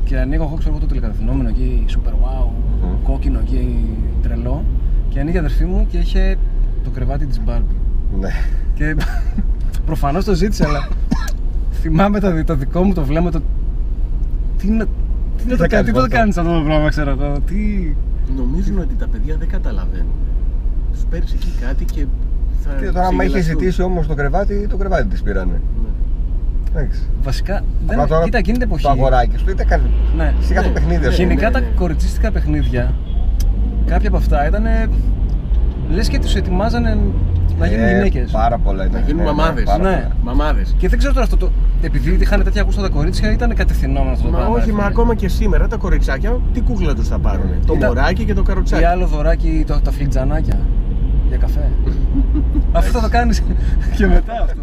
[0.04, 2.46] Και ανοίγω εγώ ξέρω εγώ το τηλεκατευθυνόμενο εκεί, super wow,
[2.82, 3.02] Μμμ.
[3.02, 3.84] κόκκινο εκεί,
[4.22, 4.64] τρελό.
[5.08, 6.36] Και ανοίγει η αδερφή μου και είχε
[6.84, 7.76] το κρεβάτι της Barbie.
[8.20, 8.28] Ναι.
[8.74, 8.96] Και
[9.86, 10.88] προφανώς το ζήτησε, αλλά
[11.72, 13.40] θυμάμαι το, το δικό μου το βλέμμα το.
[14.58, 14.84] Τι να,
[15.36, 17.10] τι να θα το κάνει, κάνεις τι να το αυτό; κάνεις αυτό το πράγμα, ξέρω
[17.10, 17.40] εγώ.
[17.46, 17.54] Τι.
[18.36, 20.14] Νομίζουν ότι τα παιδιά δεν καταλαβαίνουν.
[20.92, 22.06] Τους παίρνεις εκεί κάτι και
[22.64, 22.70] θα.
[22.80, 23.60] Και τώρα, άμα είχε ξεγελαστούν.
[23.60, 25.60] ζητήσει όμως το κρεβάτι, το κρεβάτι της πήρανε.
[25.82, 25.88] Ναι.
[26.70, 27.00] Εντάξει.
[27.22, 28.82] Βασικά, δεν, Απλά τώρα κοίτα, εκείνη την εποχή.
[28.82, 29.90] Το αγοράκι σου ήταν κάνει.
[30.16, 30.34] Ναι.
[30.40, 31.26] Σιγά το Ναι, παιχνίδι, ναι, ας πούμε.
[31.28, 31.66] Γενικά ναι, τα ναι.
[31.66, 32.94] κοριτσίστικα παιχνίδια,
[33.86, 34.64] κάποια από αυτά ήταν.
[35.90, 36.98] λες και τους ετοιμάζανε
[37.58, 38.30] να γίνουν Ε, γυναίκες.
[38.30, 39.00] Πάρα πολλά ήταν.
[39.00, 39.64] Να γίνουν Ναι, ναι, μαμάδες.
[39.64, 39.90] πάρα Ναι.
[39.96, 40.16] πολλά.
[40.22, 40.74] Μαμάδες.
[40.78, 41.50] Και δεν ξέρω τώρα αυτό το.
[41.82, 44.54] Επειδή είχαν τέτοια γούστα τα κορίτσια, ήταν κατευθυνόμενο αυτό το Μα πράγμα.
[44.56, 44.88] όχι, ρε μα φίλε.
[44.90, 47.48] ακόμα και σήμερα τα κοριτσάκια τι κούκλα τους θα πάρουν.
[47.66, 48.82] Το Κοίτα, μωράκι και το καροτσάκι.
[48.82, 50.58] Ή άλλο δωράκι, το, τα φλιτζανάκια
[51.28, 51.68] για καφέ.
[52.72, 53.42] αυτό θα το κάνεις
[53.96, 54.60] και μετά αυτό.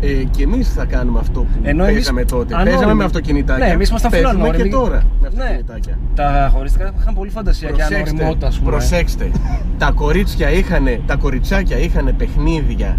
[0.00, 2.54] Ε, και εμείς θα κάνουμε αυτό που Ενώ εμείς παίζαμε τότε.
[2.54, 2.70] ανώριμοι.
[2.74, 3.66] Παίζαμε με αυτοκινητάκια.
[3.66, 4.70] Ναι, εμείς ήμασταν Παίζουμε full και ανώριμοι.
[4.70, 5.42] τώρα με Ναι.
[5.42, 5.98] αυτοκινητάκια.
[6.14, 8.70] Τα χωρίστικα είχαν πολύ φαντασία και ανοριμότητα, ας πούμε.
[8.70, 9.30] προσέξτε.
[9.78, 12.98] τα κορίτσια είχαν, τα κοριτσάκια είχαν παιχνίδια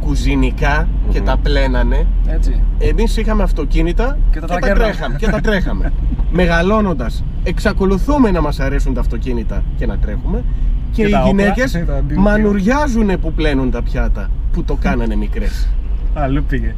[0.00, 1.24] κουζινικά και Μμμ.
[1.26, 2.06] τα πλένανε.
[2.26, 2.60] Έτσι.
[2.78, 4.84] Εμείς είχαμε αυτοκίνητα Και τα τρακέρναμε.
[4.84, 5.16] τρέχαμε.
[5.18, 5.92] Και τα τρέχαμε.
[6.30, 10.44] Μεγαλώνοντας, εξακολουθούμε να μας αρέσουν τα αυτοκίνητα και να τρέχουμε.
[10.92, 12.22] Και, Και οι τα όπλα, γυναίκες και τα ντύμια.
[12.22, 15.68] μανουριάζουν που πλένουν τα πιάτα που το κάνανε μικρές.
[16.14, 16.74] Αλλού πήγε.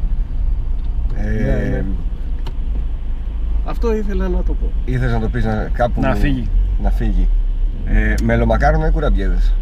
[1.15, 1.83] Ε, Ναι, ναι.
[3.65, 4.71] Αυτό ήθελα να το πω.
[4.85, 6.01] Ήθελες να το πεις να, κάπου.
[6.01, 6.47] Να φύγει.
[6.83, 7.27] Να φύγει.
[7.85, 9.53] Ε, μελομακάρονα ή κουραμπιέδες.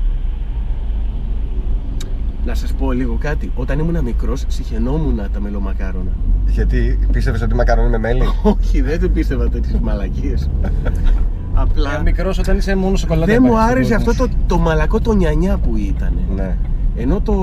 [2.46, 3.52] Να σας πω λίγο κάτι.
[3.56, 6.12] Όταν ήμουν μικρός, συχαινόμουν τα μελομακάρονα.
[6.48, 8.22] Γιατί πίστευες ότι μακαρόνι με μέλι;
[8.60, 10.50] Όχι, δεν το πίστευα τέτοιες μαλακίες.
[11.54, 13.26] Απλά Μικρός όταν είσαι μόνος σοκολάτα.
[13.32, 14.30] δεν μου υπάρχει στον άρεσε κόσμο αυτό σου.
[14.30, 16.14] το, το μαλακό το νιανιά που ήταν.
[16.36, 16.56] ναι.
[16.97, 17.34] Ενώ το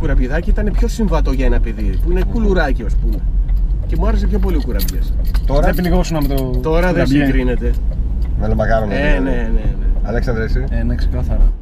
[0.00, 3.16] κουραμπιδάκι ήταν πιο συμβατό για ένα παιδί, που είναι κουλουράκι, ας πούμε.
[3.86, 5.12] Και μου άρεσε πιο πολύ ο κουραμπιές.
[5.46, 6.50] Τώρα Δεν πνιγώσουν με το.
[6.62, 7.24] Τώρα δεν κουραμπιέ.
[7.24, 7.72] συγκρίνεται.
[8.40, 8.94] μελομακάρονα.
[8.94, 9.24] Ε, δηλαδή.
[9.24, 9.86] ναι, ναι, ναι.
[10.02, 11.52] Αλέξανδρε, εσύ; Ε, ναι, ξεκάθαρα.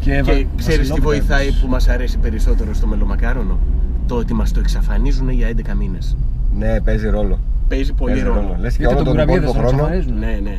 [0.00, 1.60] Και, Και βα- ξέρεις τι βασιλόπιτα βοηθάει επίσης.
[1.62, 3.58] που μας αρέσει περισσότερο στο μελομακάρονο;
[4.06, 6.16] Το ότι μας το εξαφανίζουν για 11 μήνες.
[6.58, 7.38] Ναι, παίζει ρόλο.
[7.68, 8.56] Παίζει πολύ Παίζει ρόλο.
[8.60, 9.94] Λες και Γιατί όλο τον τον κουραμπιέ δεν υπόλοιπο τον χρόνο.
[9.94, 10.18] εξαφανίζουν.
[10.18, 10.58] Ναι, ναι.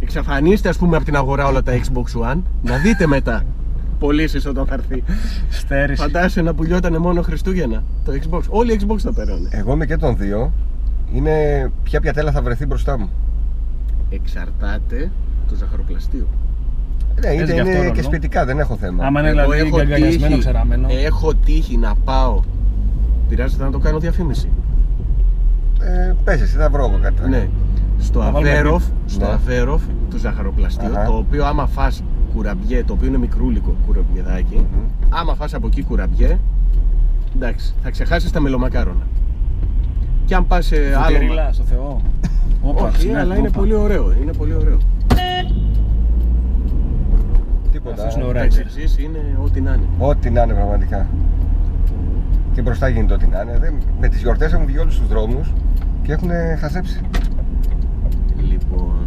[0.00, 2.38] Εξαφανίστε, ας πούμε, από την αγορά όλα τα Xbox One.
[2.62, 3.42] να δείτε μετά.
[3.98, 5.02] Πωλήσεις όταν θα έρθει.
[5.48, 6.02] Στέρηση.
[6.02, 8.40] Φαντάσου να πουλιότανε μόνο Χριστούγεννα το Xbox.
[8.48, 9.48] Όλοι οι Xbox θα παίρνουν.
[9.50, 10.52] Εγώ είμαι και των δύο.
[11.14, 11.32] Είναι
[11.82, 13.10] ποια πιατέλα θα βρεθεί μπροστά μου.
[14.10, 15.10] Εξαρτάται
[15.48, 16.26] το ζαχαροπλαστείο.
[17.14, 17.92] Ναι, Παίζει είτε και αυτό είναι ρόλο.
[17.94, 19.04] και σπιτικά, δεν έχω θέμα.
[19.06, 20.88] Άμα είναι Εγώ δηλαδή έχω γκαγκαλιασμένο, τύχει, ξεραμένο.
[20.90, 22.40] έχω τύχει να πάω.
[23.28, 24.48] Πειράζεται να το κάνω διαφήμιση.
[25.80, 27.28] Ε, πες εσύ, θα βρω εγώ κάτι.
[27.28, 27.48] Ναι.
[27.98, 29.10] Στο Θα βάλουμε Αβέροφ, μπιπ.
[29.10, 29.32] στο Ναι.
[29.32, 31.04] Αβέροφ, το ζαχαροπλαστείο, Αχα.
[31.04, 32.02] το οποίο άμα φας
[32.42, 34.84] κουραμπιέ, το οποίο είναι μικρούλικο κουραμπιεδάκι, Μμμ.
[35.08, 36.38] άμα φας από εκεί κουραμπιέ,
[37.36, 39.06] εντάξει, θα ξεχάσεις τα μελομακάρονα.
[40.24, 41.16] Και αν πας σε άλλο...
[41.16, 42.00] Φουτυρίλα, στο Θεό.
[42.62, 43.58] Όπα, Όχι, ναι, αλλά είναι όπα.
[43.58, 44.78] πολύ ωραίο, είναι πολύ ωραίο.
[47.72, 47.94] Τίποτα.
[48.02, 48.26] Αυτός είναι ε.
[48.26, 48.58] ο Τα Ράιτερ.
[48.60, 49.86] εξαιρετήσεις είναι ό,τι να είναι.
[49.98, 51.06] Ό,τι να είναι πραγματικά.
[52.52, 53.58] Και μπροστά γίνεται ό,τι να είναι.
[53.58, 55.52] Δεν- Με τις γιορτές έχουν βγει όλους τους δρόμους
[56.02, 57.00] και έχουν χαζέψει.
[58.48, 59.04] Λοιπόν,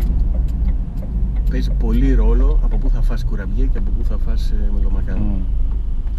[1.52, 5.24] παίζει πολύ ρόλο από πού θα φας κουραμπιέ και από πού θα φας ε, μελομακάρονα.
[5.26, 5.42] Μμ.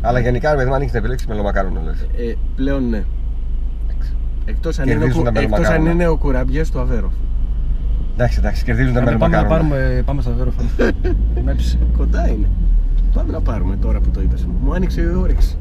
[0.01, 2.01] Αλλά γενικά, ρε παιδί μου, αν έχει επιλέξεις μελομακάρονα, λες.
[2.16, 3.03] Ε, πλέον ναι.
[4.45, 5.90] Εκτός αν, είναι ο, Κερδίζουν κου- τα εκτός αν μελομακάρονα.
[5.90, 7.12] είναι ο κουραμπιές στο Αβέρο.
[8.14, 9.77] Εντάξει, εντάξει, κερδίζουν τα Πάμε, πάμε να μελομακάρονα.
[9.79, 10.53] πάρουμε, πάμε στο Βέρο.
[11.45, 11.79] Με έψησε.
[11.97, 12.47] Κοντά είναι.
[13.14, 14.47] Πάμε να πάρουμε τώρα που το είπες.
[14.64, 15.57] Μου άνοιξε η όρεξη.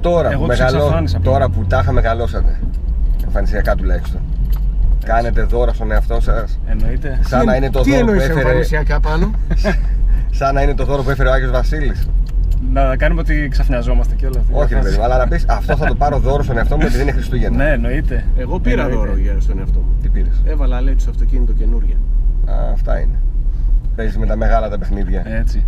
[0.00, 0.76] Τώρα, Εγώ που, τους μεγαλώ...
[0.76, 1.34] εξαφάνισα πλέον.
[1.34, 2.60] τώρα που τα είχα μεγαλώσατε.
[3.24, 4.20] Εμφανισιακά τουλάχιστον.
[5.04, 6.58] Κάνετε δώρα στον εαυτό σας.
[6.66, 7.18] Εννοείται.
[7.24, 8.40] Σαν να είναι το Τι δώρο που εννοείς έφερε.
[8.40, 9.30] εμφανισιακά πάνω;
[10.38, 12.08] Σαν να είναι το δώρο που έφερε ο Άγιος Βασίλης
[12.72, 14.56] Να κάνουμε ότι ξαφνιαζόμαστε και όλα αυτά.
[14.58, 16.82] Όχι, ρε παιδί μου, αλλά να πεις αυτό θα το πάρω δώρο στον εαυτό μου
[16.86, 17.64] επειδή είναι Χριστούγεννα.
[17.64, 18.24] Ναι, εννοείται.
[18.36, 19.06] Εγώ πήρα Εννοείται.
[19.06, 19.96] δώρο για στον εαυτό μου.
[20.02, 21.96] Τι πήρες; Έβαλα LED στο αυτοκίνητο καινούρια.
[22.72, 23.18] Αυτά είναι.
[23.96, 25.22] Παίζεις με τα μεγάλα τα παιχνίδια.
[25.26, 25.64] Έτσι.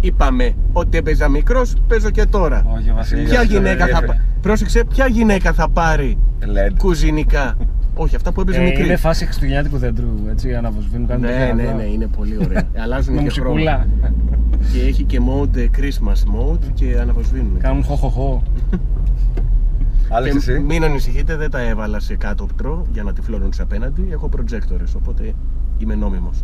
[0.00, 2.62] Είπαμε ότι έπαιζα μικρός, παίζω και τώρα.
[2.78, 3.30] Όχι, ο Βασίλης.
[3.30, 4.20] Ποια ε, γυναίκα θα ε, πάρει.
[4.40, 6.74] Πρόσεξε, ποια γυναίκα θα πάρει LED.
[6.78, 7.56] κουζινικά;
[7.98, 8.84] Όχι, αυτά που έπαιζε Ε, μικρή.
[8.84, 11.74] είναι φάση χριστουγεννιάτικου δέντρου, έτσι, αναβοσβήνουν, κάνουν Ναι, τέτοια ναι, καλά.
[11.76, 12.62] ναι, είναι πολύ ωραία.
[12.82, 13.50] Αλλάζουν Με και χρώμα.
[13.50, 13.86] μουσικούλα.
[14.72, 17.58] Και έχει και mode ε, Christmas mode και αναβοσβήνουν.
[17.58, 18.42] Κάνουν χοχοχό.
[20.10, 23.60] Άλεξ Και εσύ; μην ανησυχείτε, δεν τα έβαλα σε κάτω πτρό για να τυφλώνουν τους
[23.60, 24.08] απέναντι.
[24.10, 25.32] Έχω προτζέκτορες, οπότε
[25.78, 26.42] είμαι νόμιμος.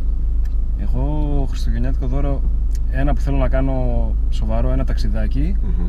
[0.78, 2.42] Εγώ χριστουγεννιάτικο δώρο,
[2.90, 5.56] ένα που θέλω να κάνω σοβαρό, ένα ταξιδάκι.
[5.62, 5.86] Μμμ.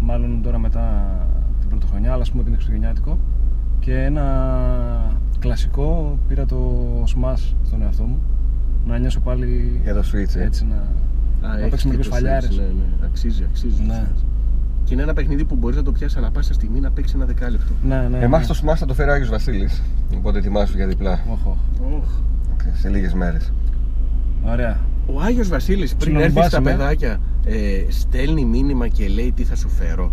[0.00, 1.04] Μάλλον τώρα μετά
[1.60, 3.18] την πρωτοχρονιά, αλλά ας πούμε ότι είναι χριστουγεννιάτικο.
[3.84, 8.18] Και ένα κλασικό, πήρα το Smash στον εαυτό μου.
[8.86, 10.36] Να νιώσω πάλι Για το Switch.
[10.36, 10.42] ε.
[10.42, 10.74] έτσι να.
[11.48, 12.50] Α, Να έχεις παίξουμε και λίγους το φαλιάρες.
[12.50, 12.62] Switch, Ναι,
[13.00, 13.82] ναι, αξίζει, αξίζει.
[13.86, 14.06] Ναι.
[14.84, 17.24] Και είναι ένα παιχνίδι που μπορείς να το πιάσεις ανά πάσα στιγμή να παίξεις ένα
[17.24, 17.72] δεκάλεπτο.
[17.86, 18.18] Ναι, ναι.
[18.18, 18.54] Εμάς ναι.
[18.54, 19.82] το Smash θα το φέρει ο Άγιος Βασίλης
[20.16, 21.20] Οπότε ετοιμάσου για διπλά.
[21.30, 21.56] Οχ, οχ.
[21.96, 22.08] Οχ.
[22.52, 23.52] Οκ, Σε λίγες μέρες.
[24.46, 24.78] Ωραία.
[25.06, 26.70] Ο Άγιος Βασίλης πριν έρθεις στα Ψιλομπάσαμε.
[26.70, 30.12] παιδάκια ε, στέλνει μήνυμα και λέει τι θα σου φέρω.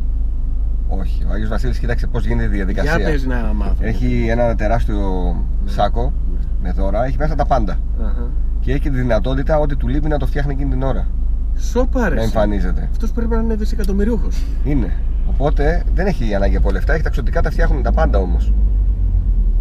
[1.00, 1.24] Όχι.
[1.30, 2.98] Ο Άγιος Βασίλης κοίταξε πώς γίνεται η διαδικασία.
[2.98, 3.76] Για πες να μάθω.
[3.80, 6.14] Έχει ένα τεράστιο σάκο
[6.62, 7.78] με δώρα, έχει μέσα τα πάντα.
[8.02, 8.30] Αχα.
[8.60, 11.08] Και έχει τη δυνατότητα ό,τι του λείπει να το φτιάχνει εκείνη την ώρα.
[11.56, 12.16] Σοπα ρε.
[12.16, 12.88] Να εμφανίζεται.
[12.92, 14.44] Αυτός πρέπει να είναι δισεκατομμυριούχος.
[14.64, 14.94] Είναι.
[15.30, 18.54] Οπότε δεν έχει ανάγκη από λεφτά, έχει τα εξωτικά, τα φτιάχνουν τα πάντα όμως.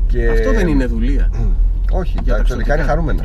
[0.06, 0.28] Και...
[0.28, 1.30] Αυτό δεν είναι δουλεία.
[2.00, 3.24] Όχι, Για τα τα εξωτικά είναι εξωτικά.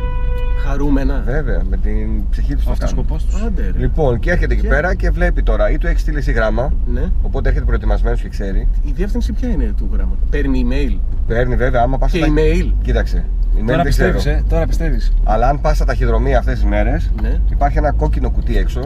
[0.66, 1.22] Χαρούμενα.
[1.26, 1.42] Βέβαια.
[1.42, 3.06] Βέβαια, με την ψυχή τους το Αυτό ο κάνουν.
[3.06, 3.44] σκοπό τους.
[3.44, 3.78] Άντε ρε.
[3.80, 6.74] Λοιπόν, και έρχεται εκεί Και- πέρα και βλέπει τώρα ή του έχει στείλει εσύ γράμμα,
[6.86, 7.04] Ναι.
[7.22, 8.68] οπότε έρχεται προετοιμασμένος και ξέρει.
[8.84, 12.12] Η διεύθυνση ποια είναι του γράμματος; Παίρνει email; Παίρνει βέβαια, άμα πας.
[12.12, 12.72] Και email.
[12.82, 13.26] Κοίταξε.
[13.58, 14.14] Email Τώρα δεν ξέρω.
[14.14, 14.44] πιστεύεις, ε.
[14.50, 15.14] Τώρα πιστεύεις.
[15.24, 17.40] Αλλά αν πας στα ταχυδρομεία αυτές τις μέρες, Ναι.
[17.52, 18.80] υπάρχει ένα κόκκινο κουτί έξω,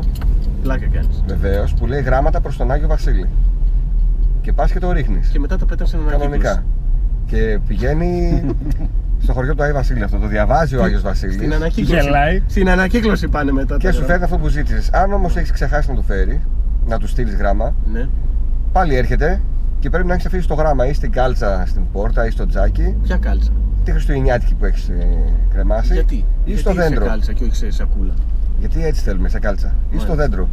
[0.61, 1.23] Πλάκα κάνεις.
[1.27, 3.25] βεβαίως, που λέει γράμματα προς τον Άγιο Βασίλη.
[4.41, 5.27] Και πας και το ρίχνεις.
[5.29, 6.63] Και μετά τα πέτασε έναν Κανονικά.
[7.29, 8.41] Και πηγαίνει
[9.23, 10.17] στο χωριό του Άγιο Βασίλη αυτό.
[10.17, 11.35] Το διαβάζει ο Άγιος Βασίλης.
[11.35, 12.03] Στην ανακύκλωση.
[12.03, 12.41] Γελάει.
[12.47, 13.77] Στην ανακύκλωση πάνε μετά.
[13.77, 14.11] Και τα σου γράμματα.
[14.11, 14.89] φέρνει αυτό που ζήτησες.
[14.93, 16.41] Αν όμως έχεις ξεχάσει να του φέρει,
[16.87, 18.07] να του στείλεις γράμμα, Ναι.
[18.71, 19.41] πάλι έρχεται
[19.79, 22.95] και πρέπει να έχεις αφήσει το γράμμα ή στην κάλτσα στην πόρτα ή στο τζάκι,
[23.03, 23.51] Ποια κάλτσα;
[23.83, 24.89] τη χριστουγεννιάτικη που έχεις
[25.53, 27.05] κρεμάσει, Γιατί; ή Γιατί στο σε δέντρο.
[27.05, 28.13] κάλτσα και όχι σε σακούλα;
[28.59, 29.67] Γιατί έτσι θέλουμε, σε κάλτσα.
[29.67, 30.15] Ή στο Μάλιστα.
[30.15, 30.49] δέντρο.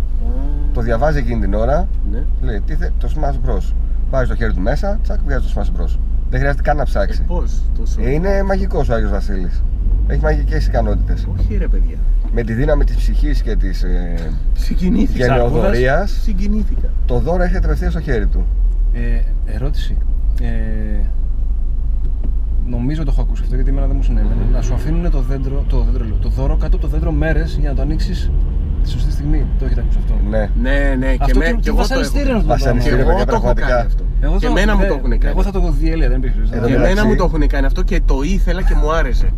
[0.73, 2.23] Το διαβάζει εκείνη την ώρα, Ναι.
[2.41, 3.73] λέει τι θε, το smash bros.
[4.11, 5.99] Βάζει το χέρι του μέσα, τσακ, βγάζει το smash bros.
[6.31, 7.23] Δεν χρειάζεται καν να Ε, ψάξει.
[7.23, 9.63] πώς τόσο; Ε, είναι μαγικός ο Άγιος Βασίλης.
[10.07, 11.27] Έχει μαγικές ικανότητες.
[11.39, 11.97] Όχι ρε παιδιά.
[12.33, 14.15] Με τη δύναμη της ψυχής και της ε,
[14.53, 15.27] Συγκινήθηκα.
[15.27, 16.89] γενεοδορία, Συγκινήθηκα.
[17.07, 18.47] το δώρο έρχεται απευθεία στο χέρι του.
[18.93, 19.21] Ε,
[19.55, 19.97] ερώτηση.
[20.41, 20.47] Ε,
[22.69, 24.43] νομίζω το έχω ακούσει αυτό γιατί εμένα δεν μου συνέβαινε.
[24.53, 27.57] Να σου αφήνουν το δέντρο, το, δέντρο, λέω, το δώρο κάτω από το δέντρο μέρες
[27.61, 28.31] για να το ανοίξεις
[28.87, 29.41] τη σωστή στιγμή.
[29.59, 30.15] Το έχετε ακούσει αυτό.
[30.33, 30.43] Ναι.
[30.67, 32.41] Ναι, ναι, και, Αυτό με, και- και και εγώ το βασανιστήριο έχω.
[32.43, 33.13] είναι αυτό το Και Βασανιστήριο, πράγμα.
[33.15, 33.87] εγώ παιδιά, το έχω κάνει πραγματικά.
[33.91, 34.03] αυτό.
[34.27, 35.33] Εγώ και το- εμένα μου ε, το έχουν κάνει.
[35.35, 36.39] Εγώ θα το δω διέλεια, δεν υπήρχε.
[36.41, 39.29] Εδώ Και μεταξύ- εμένα μου το έχουν κάνει αυτό και το ήθελα και μου άρεσε.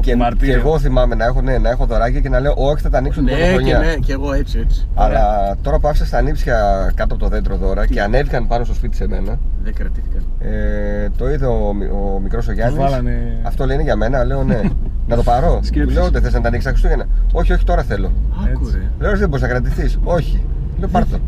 [0.00, 2.90] Και, και εγώ θυμάμαι να έχω, ναι, να έχω δωράκια και να λέω Όχι, θα
[2.90, 3.78] τα ανοίξω την Ναι, και πρωτοχρονιά.
[3.78, 4.88] ναι, και εγώ έτσι, έτσι.
[4.94, 5.20] Αλλά
[5.62, 6.56] τώρα που άφησα τα νύψια
[6.94, 10.22] κάτω από το δέντρο δώρα και ανέβηκαν πάνω στο σπίτι σε μένα, Δεν κρατήθηκαν.
[10.38, 12.78] ε, το είδε ο, μι- ο μικρός ο Γιάννης.
[12.78, 14.60] βάλανε- Αυτό λέει είναι για μένα, λέω ναι.
[15.08, 15.94] να το πάρω; Του Σκέψεις.
[15.96, 17.06] λέω δεν θες να τα ανοίξεις τα Χριστούγεννα.
[17.32, 18.12] Όχι, όχι, τώρα θέλω.
[18.48, 18.78] Άκου Έτσι.
[18.78, 19.06] ρε.
[19.06, 19.98] Λέω δεν μπορείς να κρατηθείς.
[20.04, 20.42] Όχι.
[20.78, 21.18] Λέω πάρ' το.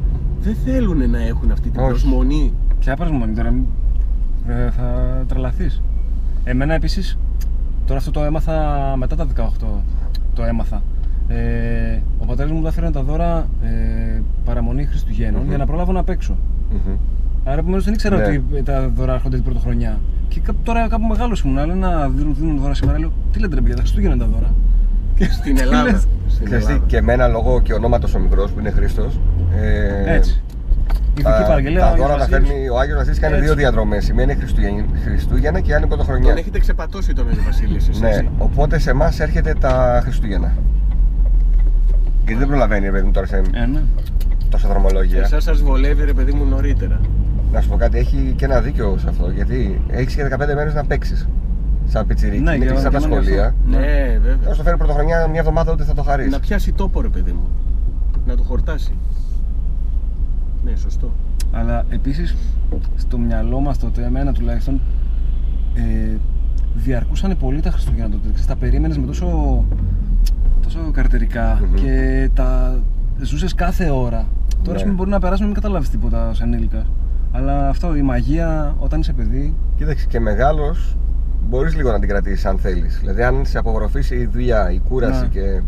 [0.40, 1.88] Δεν θέλουν να έχουν αυτή την Όχι.
[1.88, 2.52] προσμονή.
[2.80, 3.66] Ποια προσμονή τώρα, μη-
[4.48, 4.84] ε, θα
[5.28, 5.82] τρελαθείς.
[6.44, 7.18] Εμένα επίσης,
[7.86, 9.82] τώρα αυτό το έμαθα μετά τα 18.
[10.34, 10.82] Το έμαθα.
[11.28, 15.48] Ε, ο πατέρας μου μου έφερε τα δώρα ε, παραμονή Χριστουγέννων Μμμ.
[15.48, 16.36] για να προλάβω να παίξω.
[16.70, 16.96] Μμμ.
[17.44, 18.22] Άρα επομένως δεν ήξερα Ναι.
[18.24, 19.98] ότι τα δώρα έρχονται την πρωτοχρονιά.
[20.28, 22.98] Και κάπου, τώρα κάπου μεγάλος ήμουν, αλλά να δίνουν, δίνουν δώρα σήμερα.
[22.98, 24.54] Λέω, τι λέτε ρε παιδιά, τα Χριστούγεννα είναι τα δώρα.
[25.32, 25.90] Στην Ελλάδα.
[25.90, 26.86] λες; Στην Ξέρεις τι, Ελλάδα.
[26.88, 29.20] και εμένα λόγω και ονόματος ο μικρός που είναι Χρήστος.
[29.54, 30.42] Ε, Έτσι.
[31.18, 31.80] Η Τα, ειδική παραγγελία.
[31.80, 32.48] τα ο Άγιος δώρα τα Βασίλης.
[32.48, 33.46] φέρνει ο Άγιος Βασίλης κάνει Έτσι.
[33.46, 34.08] δύο διαδρομές.
[34.08, 36.28] Η μία είναι Χριστουγέννη- Χριστούγεννα και η άλλη πρωτοχρονιά.
[36.28, 40.52] Τον έχετε ξεπατώσει τον Άγιο Βασίλης, εσείς, Ναι, έτσι; οπότε σε εμάς έρχεται τα Χριστούγεννα.
[42.24, 43.80] Γιατί δεν προλαβαίνει, ρε παιδί μου, τώρα σε Ε, ναι.
[44.48, 45.20] τόσα δρομολόγια.
[45.22, 47.00] Εσάς σας βολεύει ρε παιδί μου νωρίτερα.
[47.52, 49.30] Να σου πω κάτι, έχει και ένα δίκιο σε αυτό.
[49.30, 51.28] Γιατί έχεις και 15 μέρες να παίξεις
[51.86, 53.46] σαν πιτσιρίκι, Ναι, είναι και κλειστά από τα και εμένα γι' σχολεία.
[53.46, 53.68] αυτό.
[53.68, 54.18] Ναι, Ναι.
[54.22, 54.36] βέβαια.
[54.48, 56.28] Θα στο φέρει πρωτοχρονιά μια εβδομάδα ούτε θα το χαρίσει.
[56.28, 57.48] Να πιάσει τόπο, ρε παιδί μου.
[58.26, 58.92] Να το χορτάσει.
[60.64, 61.12] Ναι, σωστό.
[61.52, 62.36] Αλλά επίσης
[62.96, 64.80] στο μυαλό μας τότε, εμένα τουλάχιστον,
[65.74, 66.16] ε,
[66.74, 68.22] διαρκούσαν πολύ τα Χριστούγεννα τότε.
[68.28, 69.64] Ξέρεις, Τα περίμενες με τόσο,
[70.62, 71.74] τόσο καρτερικα Μμμ.
[71.74, 72.78] και τα
[73.22, 74.26] ζούσες κάθε ώρα.
[74.62, 74.84] Τώρα Ναι.
[74.84, 74.90] ναι.
[74.92, 76.86] μπορεί να περάσουμε να μην καταλάβεις τίποτα ως ενήλικα.
[77.32, 79.54] Αλλά αυτό, η μαγεία όταν είσαι παιδί.
[79.76, 80.96] Κοίταξε και μεγάλος
[81.48, 82.98] μπορείς λίγο να την κρατήσεις αν θέλεις.
[82.98, 85.26] Δηλαδή, αν σε απογροφήσει η δουλειά, η κούραση Ναι.
[85.28, 85.62] και.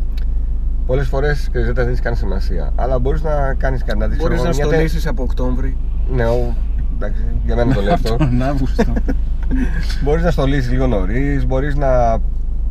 [0.87, 2.73] Πολλές φορές δεν τα δίνεις καν σημασία.
[2.77, 4.17] Αλλά μπορείς να κάνεις κάτι να δει.
[4.17, 5.77] Μπορείς να στολίσεις από Οκτώβρη.
[6.15, 6.55] Ναι, ο...
[6.95, 8.17] εντάξει, για μένα το λέω αυτό.
[8.17, 8.85] Τον Αύγουστο.
[10.05, 12.19] μπορείς να στολίσεις λίγο νωρίς, μπορείς να,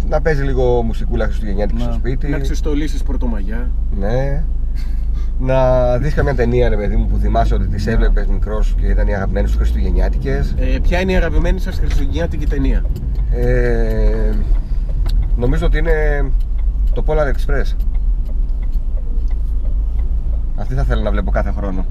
[0.07, 1.83] να παίζεις λίγο μουσικούλα χριστουγεννιάτικη Να.
[1.83, 2.27] στο σπίτι.
[2.29, 3.69] Να ξεστολίσεις πρωτομαγιά.
[3.99, 4.43] Ναι.
[5.43, 9.07] Να δεις καμιά ταινία, ρε παιδί μου, που θυμάσαι ότι τις έβλεπες μικρός και ήταν
[9.07, 12.83] οι αγαπημένες σου χριστουγεννιάτικες; Ε, ποια είναι η αγαπημένη σας χριστουγεννιάτικη ταινία;
[13.31, 14.31] Ε,
[15.35, 16.25] νομίζω ότι είναι
[16.93, 17.75] το Polar Express.
[20.55, 21.85] Αυτή θα θέλω να βλέπω κάθε χρόνο.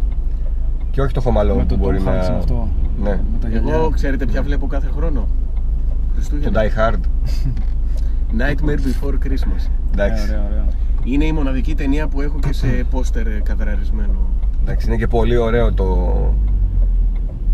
[0.90, 2.12] Και όχι το χωμαλό με που το μπορεί Tom να.
[2.12, 2.68] Hanks αυτό.
[3.02, 3.10] Ναι.
[3.10, 3.74] Με τα γυαλιά.
[3.74, 6.60] Εγώ ξέρετε ποια βλέπω κάθε χρόνο; Το Χριστούγεννα.
[6.62, 7.00] Die Hard.
[8.40, 9.68] Nightmare Before Christmas.
[9.92, 10.30] Εντάξει.
[10.30, 10.64] Ε, Ωραία, ωραία.
[11.04, 14.18] Είναι η μοναδική ταινία που έχω και σε πόστερ ε, καδραρισμένο.
[14.62, 16.08] Εντάξει, είναι και πολύ ωραίο το,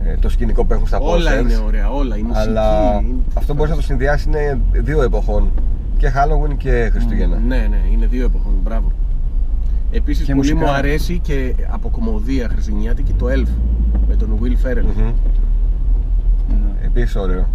[0.05, 1.43] ε, το σκηνικό που έχουν στα όλα posters.
[1.43, 2.17] είναι ωραία, όλα.
[2.17, 2.49] Η μουσική.
[2.49, 5.51] Αλλά είναι- αυτό μπορείς να το συνδυάσεις είναι δύο εποχών.
[5.99, 7.37] Και Halloween και Χριστούγεννα.
[7.47, 8.53] Ναι, ναι, είναι δύο εποχών.
[8.63, 8.93] Μπράβο.
[9.91, 10.71] Επίσης, Και πολύ μουσικά.
[10.71, 13.49] μου αρέσει και από κομμωδία χριστουγεννιάτικη το Elf
[14.09, 14.83] με τον Will Ferrell.
[14.97, 15.05] Μμμ.
[16.49, 16.87] Ναι.
[16.87, 17.47] Επίσης ωραίο.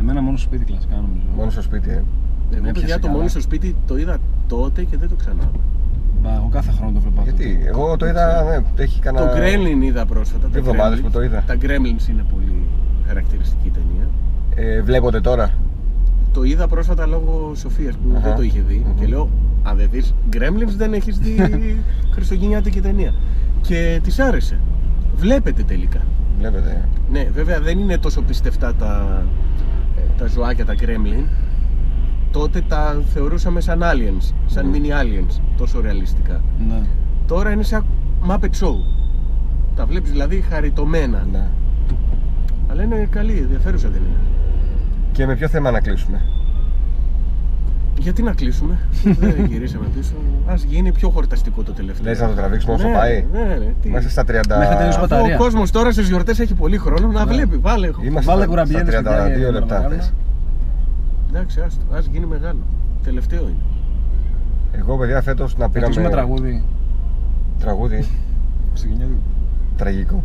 [0.00, 1.26] Εμένα μόνο στο σπίτι κλασικά νομίζω.
[1.36, 2.02] Μόνο στο σπίτι, ε.
[2.50, 3.12] Εγώ, Με παιδιά, έπιασε το καλά.
[3.16, 5.50] μόνος στο σπίτι το είδα τότε και δεν το ξανά.
[6.22, 7.20] Μπα, εγώ κάθε χρόνο το βλέπω.
[7.20, 7.32] αυτό.
[7.42, 8.42] Γιατί, εγώ το είδα,
[8.76, 9.26] ναι, έχει κανένα...
[9.26, 10.48] Το Gremlin είδα πρόσφατα.
[10.48, 11.02] Δύο τα εβδομάδες Gremlins.
[11.02, 11.42] που το είδα.
[11.46, 12.66] Τα Gremlins είναι πολύ
[13.06, 14.08] χαρακτηριστική ταινία.
[14.54, 15.50] Ε, βλέπονται τώρα.
[16.32, 18.20] Το είδα πρόσφατα λόγω Σοφίας που Αχα.
[18.28, 18.84] δεν το είχε δει.
[18.86, 18.98] Μμμ.
[19.00, 19.28] Και λέω,
[19.62, 21.36] αν δεν δεις Gremlins, δεν έχεις δει
[22.14, 23.14] χριστουγεννιάτικη ταινία.
[23.60, 24.58] Και της άρεσε.
[25.16, 26.00] Βλέπετε τελικά.
[26.38, 26.70] Βλέπετε.
[26.70, 26.84] ε.
[27.12, 29.22] Ναι, βέβαια δεν είναι τόσο πιστευτά τα,
[29.96, 31.24] ε, τα ζωάκια, τα Gremlin.
[32.38, 34.74] Τότε τα θεωρούσαμε σαν aliens, σαν Μμμ.
[34.74, 36.42] mini aliens, τόσο ρεαλιστικά.
[36.68, 36.80] Ναι.
[37.26, 37.84] Τώρα είναι σαν
[38.28, 38.74] Muppet Show.
[39.76, 41.26] Τα βλέπεις δηλαδή χαριτωμένα.
[41.32, 41.46] Ναι.
[42.68, 44.20] Αλλά είναι καλή, ενδιαφέρουσα ταινία.
[45.12, 46.20] Και με ποιο θέμα να κλείσουμε;
[47.98, 48.78] Γιατί να κλείσουμε,
[49.20, 50.12] δεν γυρίσαμε πίσω.
[50.46, 52.04] Ας γίνει πιο χορταστικό το τελευταίο.
[52.10, 53.88] Λες να το τραβήξουμε όσο ναι, πάει; Ναι, ναι, τι.
[53.88, 54.26] Είμαστε στα 30...
[54.26, 55.34] Μέχρι να τελειώσει Αφού μπαταρία.
[55.34, 57.32] ο κόσμος τώρα στις γιορτές έχει πολύ χρόνο να Ναι.
[57.32, 57.56] βλέπει.
[57.56, 57.86] Βάλε.
[57.86, 59.94] Είμαστε Βάλε στα- κουραμπιέδες, στα παιδιά, 32 για να λεπτά κάνουμε.
[59.94, 60.12] θες.
[61.36, 62.58] Εντάξει, άστο, ας γίνει μεγάλο.
[63.04, 63.62] Τελευταίο είναι.
[64.78, 66.64] Εγώ παιδιά φέτος να Να πήραμε κλείσουμε τραγούδι.
[67.58, 68.06] τραγούδι
[68.68, 69.18] Χριστουγεννιάτικο.
[69.76, 70.22] τραγικό.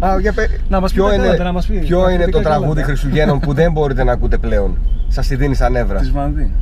[0.06, 0.46] Α, για πε...
[0.68, 1.78] Να μας πει ποιο τα είναι, κάλαντα, να μας πει.
[1.78, 2.48] ποιο Τα είναι το κάλαντα.
[2.58, 5.98] τραγούδι Χριστουγέννων που δεν μπορείτε να ακούτε πλέον; Σας τη δίνει σαν νεύρα.
[5.98, 6.52] Της Βανδί.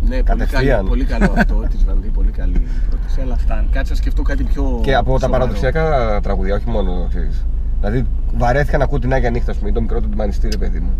[0.00, 0.76] Ναι, πολύ, Κατευθείαν.
[0.76, 3.20] καλή, πολύ καλό αυτό της Βανδί, πολύ καλή πρόταση.
[3.20, 3.68] Αλλά Φτάνει.
[3.72, 4.80] κάτσε να σκεφτώ κάτι πιο.
[4.82, 5.32] Και από τα σοβαρό.
[5.32, 7.46] παραδοσιακά τραγουδιά, όχι μόνο ξέρεις.
[7.80, 8.04] Δηλαδή
[8.36, 10.90] βαρέθηκα να ακούω την Άγια Νύχτα, ας πούμε, το μικρό του μανιστήρι, παιδί μου.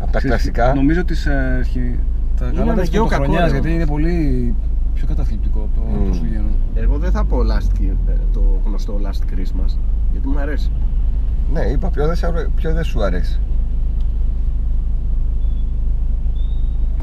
[0.00, 0.74] Από τα Ξέρεις, κλασικά.
[0.74, 1.98] Νομίζω τις, ε, αρχι-
[2.38, 3.80] τα Είναι γάλατα της αναγκαίο κακό, πρωτοχρονιάς, ρε, γιατί όμως.
[3.80, 4.54] είναι πολύ
[4.94, 6.04] πιο καταθλιπτικό από το Μμμ.
[6.04, 6.50] Χριστουγέννων.
[6.74, 9.76] Εγώ δεν θα πω last, Ki- ε, το γνωστό Last Christmas,
[10.12, 10.70] γιατί μου αρέσει.
[11.52, 13.38] Ναι, είπα, ποιο δεν, σε αρέ- ποιο δεν σου αρέσει.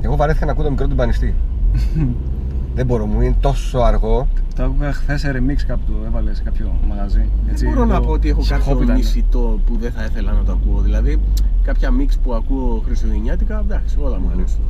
[0.02, 1.34] Εγώ βαρέθηκα να ακούω το μικρό του μπανιστή.
[2.76, 4.28] δεν μπορώ, μου είναι τόσο αργό.
[4.56, 7.30] Το άκουγα χθες σε remix κάπου το έβαλε σε κάποιο μαγαζί.
[7.50, 8.96] Έτσι, δεν μπορώ να λίγο πω ότι έχω κάποιο hip-hop ήταν.
[8.96, 10.80] μισητό που δεν θα ήθελα να το ακούω.
[10.82, 11.20] Δηλαδή,
[11.64, 14.40] κάποια μίξ που ακούω χριστουγεννιάτικα, εντάξει, όλα μου Μμμ.
[14.40, 14.62] αρέσουν.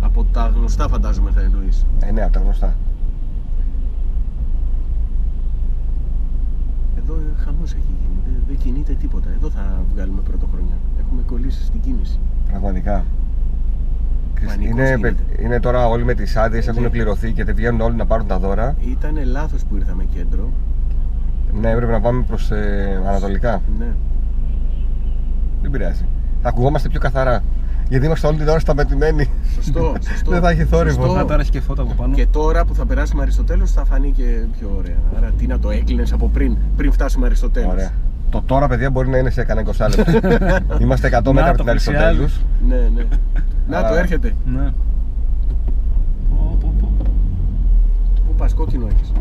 [0.00, 1.86] Από τα γνωστά φαντάζομαι θα εννοείς.
[2.00, 2.74] Ε, ναι, από τα γνωστά.
[6.98, 8.18] Εδώ χαμός έχει γίνει.
[8.24, 9.28] Δεν, δεν κινείται τίποτα.
[9.36, 10.74] Εδώ θα βγάλουμε πρωτοχρονιά.
[11.00, 12.18] Έχουμε κολλήσει στην κίνηση.
[12.48, 13.04] Πραγματικά.
[14.46, 15.22] Πανικός Είναι, γίνεται.
[15.42, 16.72] είναι τώρα όλοι με τις άδειες, Ναι.
[16.76, 18.74] έχουν πληρωθεί και δεν βγαίνουν όλοι να πάρουν τα δώρα.
[18.90, 20.48] Ήταν λάθος που ήρθαμε κέντρο.
[21.60, 23.62] Ναι, έπρεπε να πάμε προς ε, ανατολικά.
[23.78, 23.86] Ναι.
[25.62, 26.06] Δεν πειράζει.
[26.42, 27.42] Θα ακουγόμαστε πιο καθαρά.
[27.88, 29.30] Γιατί είμαστε όλη την ώρα σταματημένοι.
[29.54, 30.30] Σωστό, σωστό.
[30.30, 31.04] Δεν θα έχει θόρυβο.
[31.04, 31.18] Σωστό.
[31.20, 32.14] Α, τώρα έχει και φώτα από πάνω.
[32.14, 34.22] Και τώρα που θα περάσουμε Αριστοτέλο θα φανεί και
[34.58, 34.96] πιο ωραία.
[35.16, 37.68] Άρα τι να το έκλεινες από πριν, πριν φτάσουμε Αριστοτέλο.
[37.70, 37.90] Ωραία.
[38.30, 40.12] Το τώρα, παιδιά, μπορεί να είναι σε κανένα 20 λεπτό.
[40.82, 41.98] Είμαστε 100 μέτρα Να, από το την πλησιάζει.
[42.04, 42.40] Αριστοτέλους.
[42.68, 43.02] Ναι, ναι.
[43.68, 43.88] Να Α.
[43.88, 44.34] το έρχεται.
[44.46, 44.70] Ναι.
[46.30, 46.92] Πω, πω, πω.
[48.26, 49.12] Πού πας, κόκκινο έχεις.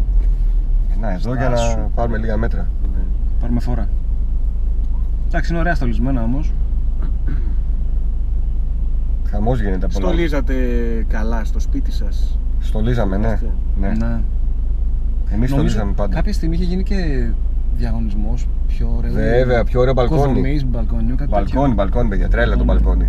[1.00, 1.78] Να, εδώ για Στάσου.
[1.78, 2.68] να πάρουμε λίγα μέτρα.
[2.84, 3.02] Ναι.
[3.39, 3.88] Πάρουμε φορά.
[5.28, 6.52] Εντάξει, είναι ωραία στολισμένα όμως.
[9.32, 10.08] Χαμός γίνεται από όλα.
[10.08, 10.54] Στολίζατε
[11.10, 12.38] καλά στο σπίτι σας.
[12.60, 13.28] Στολίζαμε, ναι.
[13.28, 13.52] Αυτό.
[13.80, 13.88] ναι.
[13.88, 14.20] Ναι.
[15.34, 16.16] Εμείς στολίζαμε πάντα.
[16.16, 17.28] Κάποια στιγμή είχε γίνει και
[17.78, 18.48] διαγωνισμός.
[18.68, 19.12] Πιο ωραίο.
[19.12, 20.22] Βέβαια, πιο ωραίο μπαλκόνι.
[20.22, 21.74] Κοδομής, μπαλκόνιο, κάτι Μπαλκόνι, τέτοιο.
[21.76, 23.08] μπαλκόνι, παιδιά, τρέλα το Μπαλκόνι.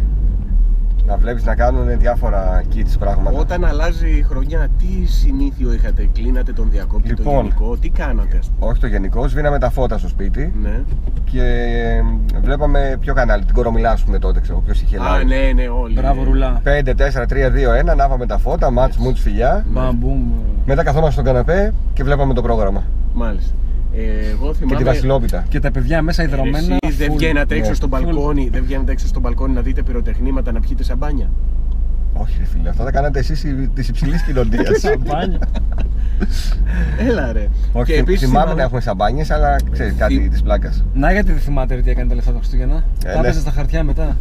[1.09, 1.17] Μπαλκόνι.
[1.17, 3.39] Να βλέπεις να κάνουν διάφορα kits πράγματα.
[3.39, 7.35] Όταν αλλάζει η χρονιά, τι συνήθειο είχατε, κλείνατε τον διακόπτη, το Λοιπόν.
[7.35, 10.81] γενικό, τι κάνατε, ας πούμε; Όχι το γενικό, σβήναμε τα φώτα στο σπίτι Ναι.
[11.25, 11.43] και
[12.43, 15.27] βλέπαμε ποιο κανάλι, την κορομιλά, ας πούμε τότε, ξέρω ποιος είχε Α, live.
[15.27, 15.95] ναι, ναι, όλοι.
[15.95, 16.27] Μπράβο, ναι.
[16.29, 16.61] ρουλά.
[16.65, 19.65] 5, 4, 3, 2, 1, ανάβαμε τα φώτα, μάτς μουτς φιλιά.
[19.69, 20.33] Μπαμ-μπουμ.
[20.67, 22.83] Μετά καθόμαστε στον καναπέ και βλέπαμε το πρόγραμμα.
[23.15, 23.53] Μάλιστα.
[24.01, 24.77] Ε, εγώ Και θυμάμαι.
[24.77, 25.45] τη Βασιλόπιτα.
[25.49, 26.77] Και τα παιδιά μέσα υδρωμένα.
[26.81, 27.17] Εσείς δεν full.
[27.17, 27.75] βγαίνατε έξω Ναι.
[27.77, 31.31] στο μπαλκόνι, δεν βγαίνατε έξω στο μπαλκόνι να δείτε πυροτεχνήματα, να πιείτε σαμπάνια;
[32.13, 34.81] Όχι, ρε φίλε, αυτά τα κάνατε εσείς της υψηλής κοινωνίας.
[34.81, 35.39] Σαμπάνια.
[36.99, 37.49] Έλα ρε.
[37.73, 40.85] Όχι, και επίσης θυμάμαι θυμάμαι- να έχουμε σαμπάνιες, αλλά ξέρεις κάτι Θυ- της πλάκας.
[40.95, 42.75] Να γιατί δεν θυμάται ρε, τι έκανε τα λεφτά τα Χριστούγεννα.
[43.05, 43.19] Ε, Τα ναι.
[43.19, 44.17] έπαιζε στα χαρτιά μετά.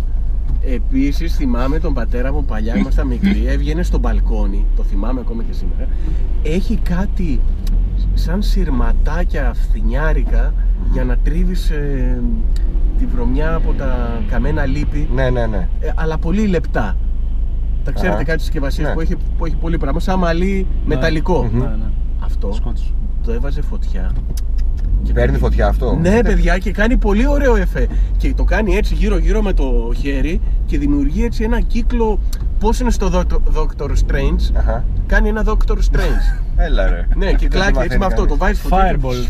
[0.62, 5.54] Επίσης θυμάμαι τον πατέρα μου παλιά, ήμασταν μικροί, έβγαινε στο μπαλκόνι, το θυμάμαι ακόμα και
[5.54, 5.88] σήμερα.
[6.44, 7.40] Έχει κάτι
[8.14, 10.54] σαν σειρματάκια φθινιάρικα
[10.92, 12.22] για να τρίβεις ε,
[12.98, 15.68] τη βρωμιά από τα καμένα λίπη, Ναι, ναι, ναι.
[15.80, 16.96] ε, αλλά πολύ λεπτά.
[17.84, 18.94] Τα ξέρετε Α, κάτι συσκευασίες ναι.
[18.94, 21.44] που, έχει, που έχει πολύ πράγμα, σαν μαλλί μεταλλικό.
[21.44, 21.60] Μμμ.
[21.60, 21.90] Ναι, ναι.
[22.20, 22.94] Αυτό Σκότους.
[23.24, 24.12] το έβαζε φωτιά.
[25.04, 25.98] Και Παίρνει παιδί- φωτιά αυτό.
[26.02, 27.88] Ναι, παιδιά, και κάνει πολύ ωραίο εφέ.
[28.18, 32.20] Και το κάνει έτσι γύρω-γύρω με το χέρι και δημιουργεί έτσι ένα κύκλο.
[32.60, 34.84] Πώς είναι στο Doctor- Doctor Strange, Αχα.
[35.08, 36.40] κάνει ένα Doctor Strange.
[36.66, 37.08] Έλα ρε.
[37.16, 38.16] ναι, και Δεν το κλάκι έτσι μαθαίνει με αυτό.
[38.26, 38.32] κανείς.
[38.32, 38.92] Το βάζει φωτιά.
[38.92, 39.28] και Fireball.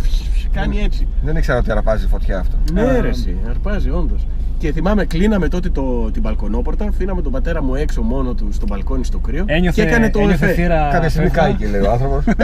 [0.53, 1.07] Κάνει έτσι.
[1.23, 2.55] Δεν ήξερα ότι αρπάζει φωτιά αυτό.
[2.73, 4.27] Ναι, Α, ρε, εσύ, αρπάζει όντως.
[4.57, 8.65] Και θυμάμαι, κλείναμε τότε το, την μπαλκονόπορτα, αφήναμε τον πατέρα μου έξω μόνο του στο
[8.69, 10.53] μπαλκόνι στο κρύο Ένιωθε, και έκανε το ένιωθε εφέ.
[10.61, 11.43] θύρα Κάποια στιγμή φεύγα.
[11.47, 12.23] κάηκε, λέει ο άνθρωπος.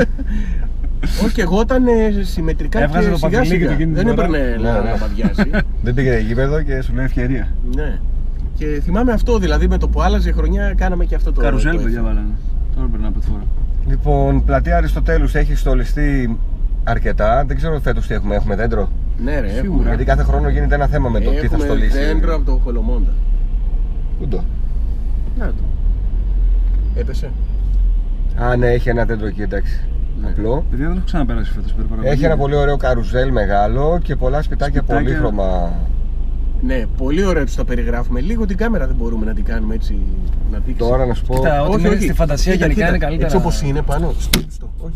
[1.25, 1.91] Όχι, εγώ ήταν ε,
[2.21, 3.67] συμμετρικά Έβγαζε και το σιγά πατελίκι σιγά.
[3.67, 4.25] του εκείνη την Δεν ώρα.
[4.25, 4.89] έπαιρνε Ναι, ναι.
[4.91, 5.49] να παδιάσει.
[5.83, 7.47] Δεν πήγε γήπεδο και σου λέει ευκαιρία.
[7.75, 7.99] Ναι.
[8.57, 11.41] Και θυμάμαι αυτό, δηλαδή με το που άλλαζε η χρονιά κάναμε και αυτό το.
[11.41, 12.07] Καρουζέλ, το παιδιά, εφέ.
[12.07, 12.27] βάλανε.
[12.75, 13.43] Τώρα περνάω από τη φορά.
[13.87, 16.37] Λοιπόν, πλατεία Αριστοτέλους έχεις στολιστεί
[16.83, 17.43] αρκετά.
[17.47, 18.35] Δεν ξέρω φέτος τι έχουμε.
[18.35, 18.89] Έχουμε δέντρο;
[19.23, 19.59] Ναι, ρε, Σίγουρα.
[19.67, 19.87] έχουμε.
[19.87, 21.97] Γιατί κάθε χρόνο γίνεται ένα θέμα με το τι θα Έχουμε στολίσει.
[21.97, 23.11] δέντρο από το Χολομόντα.
[24.19, 24.43] Πού το;
[25.39, 25.53] Να το.
[26.95, 27.29] Έπεσε.
[28.41, 29.79] Α, ναι, έχει ένα δέντρο εκεί, εντάξει.
[30.21, 30.27] Ναι.
[30.29, 30.65] Απλό.
[30.69, 31.95] Παιδιά δεν έχω ξαναπέρασει φέτος περίπου.
[32.01, 35.05] Έχει ένα πολύ ωραίο καρουζέλ μεγάλο και πολλά σπιτάκια, Σπιτάκια.
[35.05, 35.73] πολύχρωμα.
[36.61, 38.19] Ναι, πολύ ωραία του τα περιγράφουμε.
[38.21, 39.97] Λίγο την κάμερα δεν μπορούμε να την κάνουμε έτσι
[40.51, 40.79] να δείξει.
[40.89, 41.33] Τώρα να σου πω.
[41.35, 42.95] Κοίτα, ό,τι μένει στη φαντασία Κοίτα, γενικά κοίτα.
[42.95, 43.25] είναι καλύτερα.
[43.33, 44.13] Έτσι όπως είναι πάνω.
[44.17, 44.93] Στο, στο, όχι.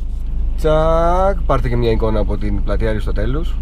[0.58, 3.56] Τσακ, πάρτε και μια εικόνα από την πλατεία Αριστοτέλους.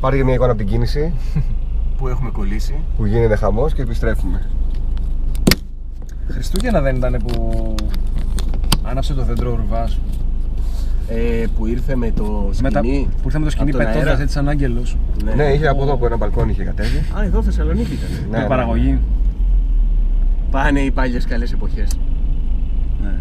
[0.00, 1.12] Πάρτε και μια εικόνα από την κίνηση
[1.98, 2.74] Που έχουμε κολλήσει.
[2.96, 4.42] που γίνεται χαμός και επιστρέφουμε.
[6.30, 7.74] Χριστούγεννα δεν ήταν που
[8.82, 9.98] άναψε το δέντρο ο Ρουβάς.
[11.10, 12.62] Ε, που ήρθε με το σκηνή.
[12.62, 14.22] Μετά που ήρθε με το σκηνή από τον πετώντας αέρα.
[14.22, 14.96] έτσι σαν άγγελος.
[15.36, 16.98] Ναι, είχε από εδώ από ένα μπαλκόνι είχε κατέβει.
[17.18, 18.08] Α, εδώ Θεσσαλονίκη ήταν.
[18.30, 18.98] Ναι, με ναι, παραγωγή.
[20.50, 21.98] Πάνε οι πάλιε καλές εποχές.
[23.02, 23.14] Ναι.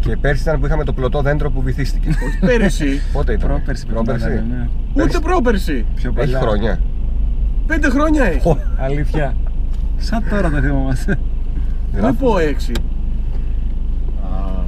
[0.00, 2.08] Και πέρσι ήταν που είχαμε το πλωτό δέντρο που βυθίστηκε.
[2.08, 3.00] Όχι πέρυσι.
[3.12, 4.32] Πότε ήταν; Πρόπερση πρέπει να Πρόπερσι.
[4.34, 5.02] ήταν, ναι.
[5.02, 5.84] Ούτε πρόπερσι.
[5.94, 6.38] Πιο Έχει παλιά.
[6.40, 6.80] χρόνια.
[7.66, 8.56] Πέντε χρόνια έχει.
[8.78, 9.34] Αλήθεια.
[9.96, 11.18] Σαν τώρα τα θυμόμαστε.
[11.92, 12.72] Δεν πω έξι.
[14.22, 14.62] Α,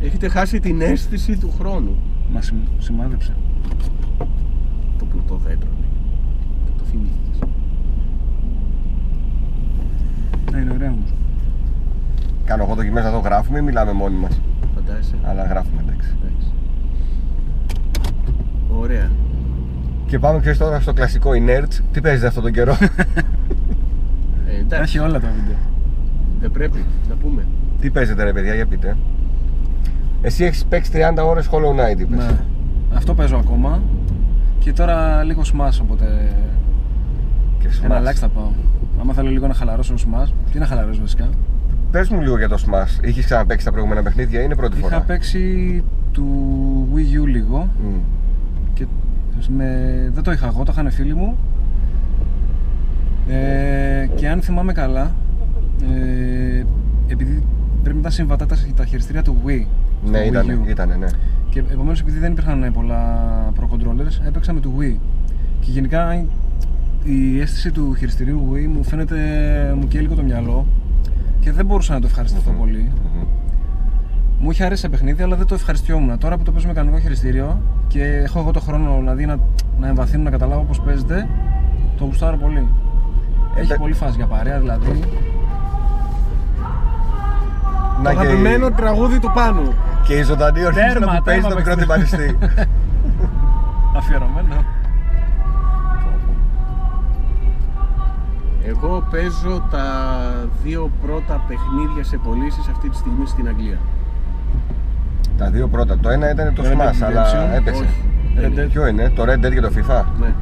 [0.00, 1.96] έχετε χάσει την αίσθηση του χρόνου.
[2.32, 2.40] Μα
[2.78, 3.36] σημάδεψε.
[4.98, 5.90] Το πλουτό δέντρο λέει.
[6.64, 7.48] Δεν το θυμήθηκες.
[10.52, 11.14] Ναι, είναι ωραίο όμως.
[12.44, 14.40] Κάνω εγώ δοκιμές να το γράφουμε ή μιλάμε μόνοι μας;
[14.74, 15.14] Φαντάζεσαι.
[15.22, 16.14] Αλλά γράφουμε εντάξει.
[16.22, 16.52] Εντάξει.
[18.78, 19.10] Ωραία.
[20.06, 21.80] Και πάμε ξέρεις τώρα στο κλασικό η nerds.
[21.92, 22.76] Τι παίζετε αυτόν τον καιρό;
[24.46, 24.82] Ε, εντάξει.
[24.82, 25.56] Έχει όλα τα βίντεο.
[26.42, 27.46] Δεν πρέπει να πούμε.
[27.80, 28.96] Τι παίζετε ρε παιδιά για πείτε.
[30.22, 32.18] Εσύ έχεις παίξει 30 ώρες Hollow Knight είπες.
[32.18, 32.38] Ναι.
[32.94, 33.82] Αυτό παίζω ακόμα.
[34.58, 36.34] Και τώρα λίγο smash, οπότε
[37.58, 37.84] Και Smash.
[37.84, 38.50] ένα ελάχιστα πάω.
[39.00, 41.28] Άμα θέλω λίγο να χαλαρώσω smash, τι να χαλαρώσω βασικά;
[41.90, 43.04] Πες μου λίγο για το Smash.
[43.04, 45.82] Είχες ξαναπαίξει τα προηγούμενα παιχνίδια ή είναι πρώτη φορά; Είχα παίξει
[46.12, 46.26] του
[46.94, 47.96] Wii U λίγο Μμ.
[48.74, 48.86] και
[49.56, 49.66] με...
[50.12, 51.36] δεν το είχα εγώ, το είχαν φίλοι μου.
[53.28, 55.14] Ε, και αν θυμάμαι καλά,
[55.90, 56.64] ε,
[57.06, 57.42] επειδή
[57.82, 59.64] πρέπει να ήταν συμβατά τα, τα χειριστήρια του Wii.
[60.02, 60.68] στο Ναι, Wii ήτανε, U.
[60.70, 61.06] ήτανε, ναι.
[61.50, 63.02] Και επομένως, επειδή δεν υπήρχαν πολλά
[63.60, 64.96] Pro Controllers, έπαιξα με το Wii.
[65.60, 66.24] Και γενικά
[67.04, 69.16] η αίσθηση του χειριστηρίου Wii μου φαίνεται,
[69.80, 70.66] μου καίει λίγο το μυαλό
[71.40, 72.58] και δεν μπορούσα να το ευχαριστηθώ Μμμ.
[72.58, 72.90] πολύ.
[73.14, 73.24] Μμμ.
[74.40, 76.18] Μου είχε αρέσει σε παιχνίδι, αλλά δεν το ευχαριστιόμουν.
[76.18, 79.38] Τώρα που το παίζω με κανονικό χειριστήριο και έχω εγώ το χρόνο δηλαδή, να,
[79.80, 81.28] να εμβαθύνω, να καταλάβω πώς παίζεται,
[81.96, 82.66] το γουστάρω πολύ.
[83.56, 85.00] Έχει παι- πολύ φάση για παρέα δηλαδή.
[88.02, 89.74] Το Να και, αγαπημένο η- τραγούδι του Πάνου.
[90.06, 92.16] και η ζωντανή ορχήστρα Τέρμα, που παίζει τέρμα το μικρό παίξτε.
[92.16, 92.38] τυμπανιστή.
[93.98, 94.64] Αφιερωμένο.
[98.64, 99.84] Εγώ παίζω τα
[100.62, 103.78] δύο πρώτα παιχνίδια σε πωλήσεις αυτή τη στιγμή στην Αγγλία.
[105.38, 105.98] Τα δύο πρώτα.
[105.98, 107.56] Το ένα ήταν το Red Dead Smash, αλλά Redemption.
[107.56, 107.82] έπεσε.
[107.82, 108.04] Όχι.
[108.36, 108.68] Red Dead.
[108.72, 110.02] Ποιο είναι, το Red Dead και το FIFA.
[110.20, 110.32] Ναι.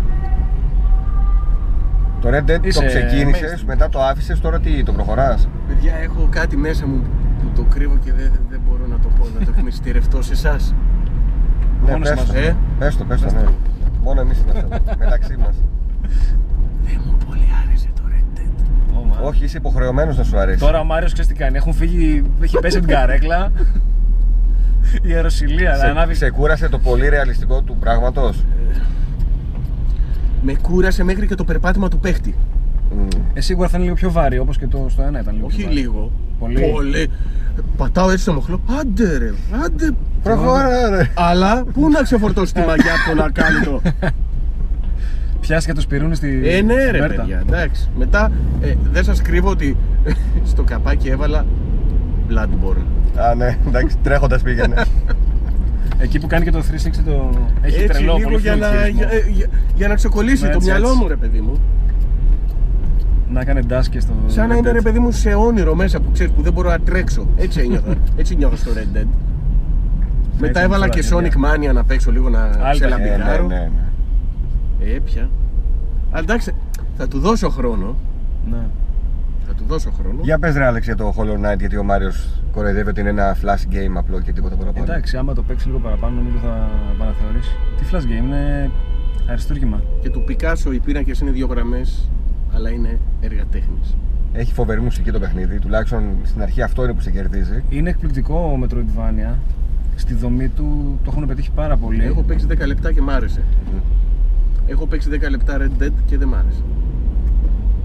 [2.21, 3.67] Το Red Dead Είσαι το ξεκίνησες, amazed.
[3.67, 7.03] μετά το άφησες, τώρα τι, το προχωράς; Παιδιά, έχω κάτι μέσα μου
[7.43, 10.75] που το κρύβω και δεν, δεν μπορώ να το πω, να το εκμυστηρευτώ σε εσάς.
[11.85, 12.39] Ναι, Μόνος πες μας, το.
[12.39, 13.43] ε; Πες το, πες το, Πες ναι.
[13.43, 13.53] το.
[14.03, 14.69] Μόνο εμείς είναι αυτό,
[15.05, 15.55] μεταξύ μας.
[16.85, 18.99] Δεν μου πολύ άρεσε το Red Dead.
[19.01, 19.29] Ω, μα.
[19.29, 20.59] Όχι, είσαι υποχρεωμένος να σου αρέσει.
[20.59, 21.57] Τώρα ο Μάριος ξέρεις τι κάνει.
[21.57, 23.53] Έχουν φύγει, έχει πέσει από την καρέκλα.
[25.03, 26.15] Η αεροσυλία, να σε, ανάβει.
[26.15, 28.45] σε κούρασε το πολύ ρεαλιστικό του πράγματος.
[30.43, 32.35] Με κούρασε μέχρι και το περπάτημα του παίχτη.
[32.97, 33.07] Μμ.
[33.35, 35.57] Ε, σίγουρα θα είναι λίγο πιο βάρη, όπως και το στο ένα ήταν λίγο Όχι
[35.57, 35.79] πιο βάρη.
[35.81, 36.11] λίγο.
[36.41, 37.11] Πολύ.
[37.77, 38.61] Πατάω έτσι στο μοχλό.
[38.81, 39.31] Άντε ρε,
[39.65, 39.91] άντε.
[40.23, 41.11] Προχώρα ρε.
[41.15, 43.81] Αλλά πού να ξεφορτώσει τη μαγιά από το να κάνει το.
[45.41, 46.49] Πιάσει και το σπιρούνι στη.
[46.49, 47.15] Ε, ναι, στην ρε πέρτα.
[47.23, 47.89] παιδιά, εντάξει.
[47.99, 48.31] Μετά
[48.61, 49.77] ε, δεν σας κρύβω ότι
[50.53, 51.47] στο καπάκι έβαλα
[52.31, 52.85] Bloodborne.
[53.31, 54.85] Α, ναι, εντάξει, τρέχοντας πήγαινε.
[56.03, 57.31] Εκεί που κάνει και το 360 το.
[57.63, 58.89] Έχει Έτσι τρελό λίγο πολύ για να, χειρισμός.
[59.11, 60.99] για, για, για να ξεκολλήσει Ναι, το έτσι, μυαλό έτσι.
[61.01, 61.61] μου, ρε παιδί μου.
[63.33, 64.13] Να κάνει dash και στο.
[64.27, 64.73] Σαν να Red είναι Dead.
[64.73, 67.27] ρε παιδί μου σε όνειρο μέσα που ξέρεις που δεν μπορώ να τρέξω.
[67.37, 67.95] Έτσι ένιωθα.
[68.17, 69.07] Έτσι νιώθω στο Red Dead.
[70.41, 71.31] Μετά είναι έβαλα τώρα, και παιδιά.
[71.43, 73.47] Sonic Mania να παίξω λίγο να Άλλη Ε, ναι, ξελαμπικάρω.
[73.47, 73.55] ναι,
[74.81, 74.93] ναι.
[74.93, 75.29] Ε, πια.
[76.11, 76.55] Αλλά εντάξει,
[76.97, 77.97] θα του δώσω χρόνο.
[78.51, 78.67] Ναι.
[79.47, 80.19] Θα του δώσω χρόνο.
[80.23, 83.37] Για πες ρε Άλεξ για το Hollow Knight γιατί ο Μάριος κοροϊδεύει ότι είναι ένα
[83.43, 84.85] flash game απλό και τίποτα παραπάνω.
[84.85, 87.51] Εντάξει, άμα το παίξει λίγο παραπάνω, νομίζω θα επαναθεωρήσει.
[87.79, 88.71] Τι flash game είναι
[89.31, 89.83] αριστούργημα.
[90.01, 92.11] Και του Πικάσο οι πίνακες είναι δύο γραμμές,
[92.55, 93.97] αλλά είναι έργα τέχνης.
[94.33, 97.63] Έχει φοβερή μουσική το παιχνίδι, τουλάχιστον στην αρχή αυτό είναι που σε κερδίζει.
[97.69, 99.35] Είναι εκπληκτικό ο Metroidvania.
[99.97, 102.05] Στη δομή του το έχουν πετύχει πάρα πολύ.
[102.05, 103.43] Έχω παίξει 10 λεπτά και μ' άρεσε.
[104.67, 106.63] Έχω παίξει 10 λεπτά Red Dead και δεν μ' άρεσε.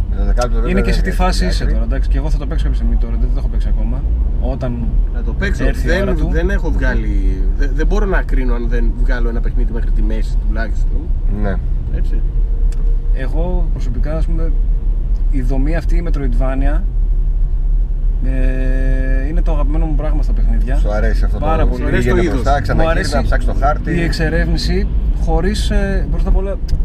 [0.09, 1.73] Με το δεκάλεπτο βέβαια Είναι και σε δεν τι βγαίνει φάση στην είσαι άκρη.
[1.75, 1.85] τώρα.
[1.85, 4.03] Εντάξει, και εγώ θα το παίξω κάποια στιγμή τώρα, δεν το έχω παίξει ακόμα.
[4.41, 4.85] Όταν.
[5.13, 5.65] Να το παίξω.
[5.65, 6.29] Έρθει η ώρα Δεν, του.
[6.31, 7.43] δεν έχω βγάλει.
[7.57, 10.99] Δεν, δεν μπορώ να κρίνω αν δεν βγάλω ένα παιχνίδι μέχρι τη μέση τουλάχιστον.
[11.41, 11.55] Ναι.
[11.95, 12.21] Έτσι.
[13.17, 14.51] Εγώ προσωπικά, ας πούμε,
[15.31, 16.81] η δομή αυτή η Metroidvania
[18.25, 20.75] ε, είναι το αγαπημένο μου πράγμα στα παιχνίδια.
[20.75, 21.81] Σου αρέσει αυτό Πάρα το πολύ.
[21.81, 22.33] Σου αρέσει πήγαινε το είδος.
[22.33, 23.91] μπροστά, Μου ξαναγύρι αρέσει να ψάξεις το χάρτη.
[23.91, 24.87] Η εξερεύνηση
[25.21, 26.75] χωρίς, ε, μπροστά απ' όλα, το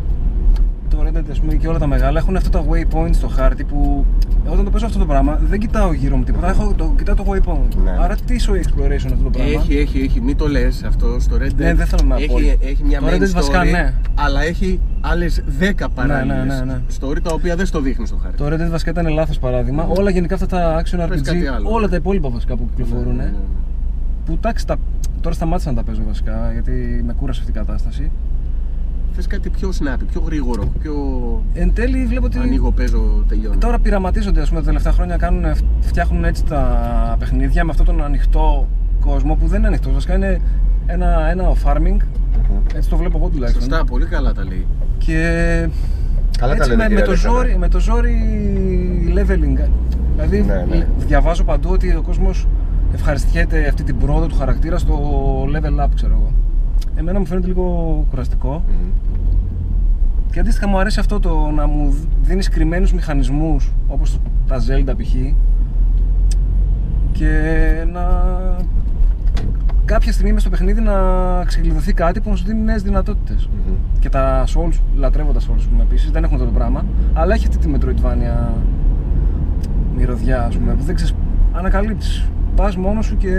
[1.15, 4.07] Red Dead ας πούμε, και όλα τα μεγάλα έχουν αυτά τα waypoints στο χάρτη που
[4.47, 7.25] όταν το παίζω αυτό το πράγμα δεν κοιτάω γύρω μου τίποτα, έχω, το, κοιτάω το
[7.29, 7.77] waypoint.
[7.85, 7.97] Ναι.
[8.01, 10.21] Άρα τι ισο exploration αυτό το πράγμα; Έχει, έχει, έχει.
[10.21, 11.55] Μην το λες αυτό στο Red Dead.
[11.57, 12.23] Ναι, δεν θέλω να πω.
[12.23, 13.95] έχει, έχει μια Το main Red Dead story, βασικά, ναι.
[14.15, 16.81] αλλά έχει άλλες 10 παράλληλε ναι, ναι, ναι.
[17.01, 18.37] story τα οποία δεν στο δείχνει στο χάρτη.
[18.37, 19.87] Το Red Dead βασικά ήταν λάθος παράδειγμα.
[19.89, 21.69] Όλα γενικά αυτά τα action Πες κάτι RPG, άλλο.
[21.71, 23.17] όλα τα υπόλοιπα βασικά που κυκλοφορούν.
[23.17, 23.37] Ναι, ναι, ναι.
[24.25, 24.77] Που εντάξει, τα...
[25.21, 28.11] τώρα σταμάτησα να τα παίζω βασικά γιατί με κούρασε αυτή η κατάσταση.
[29.15, 30.95] Θες κάτι πιο snappy, πιο γρήγορο, πιο
[31.55, 33.59] Εν τέλει βλέπω ότι ανοίγω, παίζω, τελειώνω.
[33.59, 35.45] τώρα πειραματίζονται ας πούμε, τα τελευταία χρόνια, κάνουν,
[35.81, 38.69] φτιάχνουν έτσι τα παιχνίδια με αυτόν τον ανοιχτό
[39.01, 39.93] κόσμο που δεν είναι ανοιχτός.
[39.93, 40.41] Βασικά είναι
[40.87, 41.97] ένα, ένα farming.
[42.51, 42.59] Μμμ.
[42.75, 43.63] Έτσι το βλέπω εγώ τουλάχιστον.
[43.63, 44.67] Σωστά, πολύ καλά τα λέει.
[44.99, 45.15] Και
[46.39, 47.41] Καλά τα έτσι λέτε, με, κύριε με, το Αλέξανδρε.
[47.49, 48.17] ζόρι, με το ζόρι
[49.15, 49.69] leveling.
[50.15, 50.87] Δηλαδή Ναι, ναι.
[50.99, 52.47] διαβάζω παντού ότι ο κόσμος
[52.95, 54.99] ευχαριστιέται αυτή την πρόοδο του χαρακτήρα στο
[55.55, 56.33] level up, ξέρω εγώ.
[56.97, 58.65] Εμένα μου φαίνεται λίγο κουραστικό.
[58.69, 58.91] Μμμ.
[60.33, 65.15] Και αντίστοιχα μου αρέσει αυτό το να μου δίνεις κρυμμένους μηχανισμούς όπως τα Zelda π.χ.
[67.13, 67.31] και
[67.93, 68.03] να
[69.85, 70.95] κάποια στιγμή μες στο παιχνίδι να
[71.45, 73.49] ξεκλειδωθεί κάτι που να σου δίνει νέες δυνατότητες.
[73.53, 73.75] Μμμ.
[73.99, 76.85] Και τα Souls, λατρεύω τα Souls που επίσης, δεν έχουν αυτό το πράγμα.
[77.13, 78.49] Αλλά έχει αυτή τη Metroidvania
[79.97, 81.15] μυρωδιά, ας πούμε, που δεν ξέρεις,
[81.53, 82.29] ανακαλύψεις.
[82.57, 83.35] Πας μόνος σου και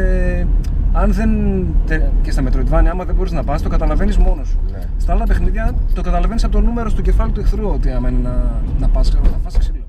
[0.93, 1.29] αν δεν.
[1.85, 4.59] τε- και στα Metroidvania, άμα δεν μπορείς να πας, το καταλαβαίνεις μόνος σου.
[4.71, 4.79] Ναι.
[4.97, 8.19] Στα άλλα παιχνίδια το καταλαβαίνεις από το νούμερο στο κεφάλι του εχθρού ότι άμα είναι
[8.23, 8.35] να,
[8.79, 9.83] να πας, ξέρω, θα φας ξύλο.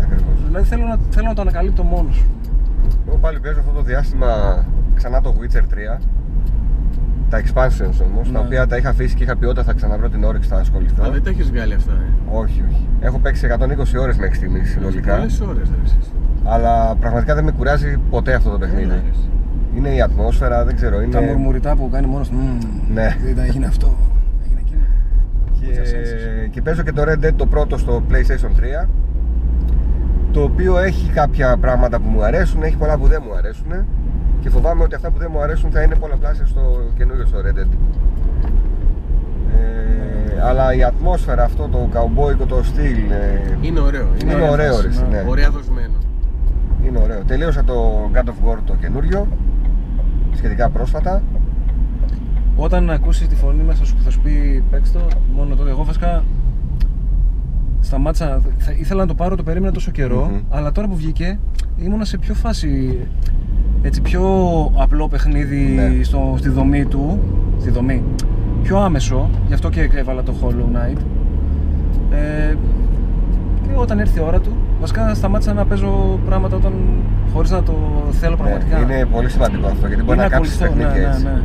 [0.00, 0.34] Ακριβώς.
[0.46, 2.24] Δηλαδή θέλω να, θέλω να το ανακαλύπτω μόνος.
[3.08, 4.26] Εγώ πάλι παίζω αυτό το διάστημα
[4.94, 5.62] ξανά το Witcher
[5.98, 6.00] 3.
[7.30, 8.38] Τα expansions όμως, τα Ναι.
[8.38, 11.04] οποία τα είχα αφήσει και είχα πει όταν θα ξαναβρω την όρεξη θα ασχοληθώ.
[11.04, 12.86] Α, δεν τα έχεις βγάλει αυτά, ε; Όχι, όχι.
[13.00, 15.14] Έχω παίξει 120 ώρες μέχρι στιγμής συνολικά.
[15.16, 16.12] Πολλές ώρες, ρε, εσείς.
[16.44, 18.90] Αλλά πραγματικά δεν με κουράζει ποτέ αυτό το Δεν μ' παιχνίδι.
[18.90, 19.28] αρέσει.
[19.76, 21.00] Είναι η ατμόσφαιρα, δεν ξέρω.
[21.00, 21.12] Είναι...
[21.12, 22.34] Τα μουρμουριτά που κάνει μόνος του.
[22.34, 22.58] «Μμμ,
[22.94, 23.16] Ναι.
[23.28, 23.94] Είδα, έγινε αυτό,
[24.44, 24.82] έγινε εκείνο.
[25.60, 26.48] Και...
[26.50, 28.88] και παίζω και το Red Dead το πρώτο στο PlayStation 3
[30.36, 33.84] το οποίο έχει κάποια πράγματα που μου αρέσουν, έχει πολλά που δεν μου αρέσουν
[34.40, 36.60] και φοβάμαι ότι αυτά που δεν μου αρέσουν θα είναι πολλαπλάσια στο
[36.96, 37.68] καινούριο στο Red Dead.
[39.54, 44.06] Ε, αλλά η ατμόσφαιρα, αυτό το καουμπόικο το στυλ ε, Είναι ωραίο.
[44.22, 45.22] είναι, ωραία ωραίο, φάση, ρε, ναι.
[45.22, 45.28] ναι.
[45.28, 45.98] Ωραία δοσμένο.
[46.86, 47.22] είναι ωραίο.
[47.26, 49.28] Τελείωσα το God of War το καινούριο,
[50.36, 51.22] σχετικά πρόσφατα.
[52.56, 55.00] Όταν ακούσεις τη φωνή μέσα σου που θα σου πει παίξ το,
[55.34, 55.70] μόνο τότε.
[55.70, 56.24] Εγώ βασικά
[57.80, 58.40] σταμάτησα.
[58.58, 60.40] Θα, ήθελα να το πάρω, το περίμενα τόσο καιρό, Μμμ.
[60.50, 61.38] αλλά τώρα που βγήκε
[61.76, 62.98] ήμουνα σε πιο φάση.
[63.82, 64.22] Έτσι, πιο
[64.76, 66.02] απλό παιχνίδι Ναι.
[66.02, 67.18] στο, στη δομή του.
[67.60, 68.02] Στη δομή.
[68.62, 69.30] Πιο άμεσο.
[69.46, 70.98] Γι' αυτό και έβαλα το Hollow Knight.
[72.10, 72.54] Ε,
[73.62, 76.72] και όταν έρθει η ώρα του, βασικά σταμάτησα να παίζω πράγματα όταν
[77.36, 77.74] χωρίς να το
[78.20, 78.78] θέλω πραγματικά.
[78.78, 81.24] Ναι, είναι πολύ σημαντικό αυτό γιατί μπορεί Είναι να κάψει ακολουθώ, παιχνίδι ναι, έτσι.
[81.24, 81.42] ναι, ναι.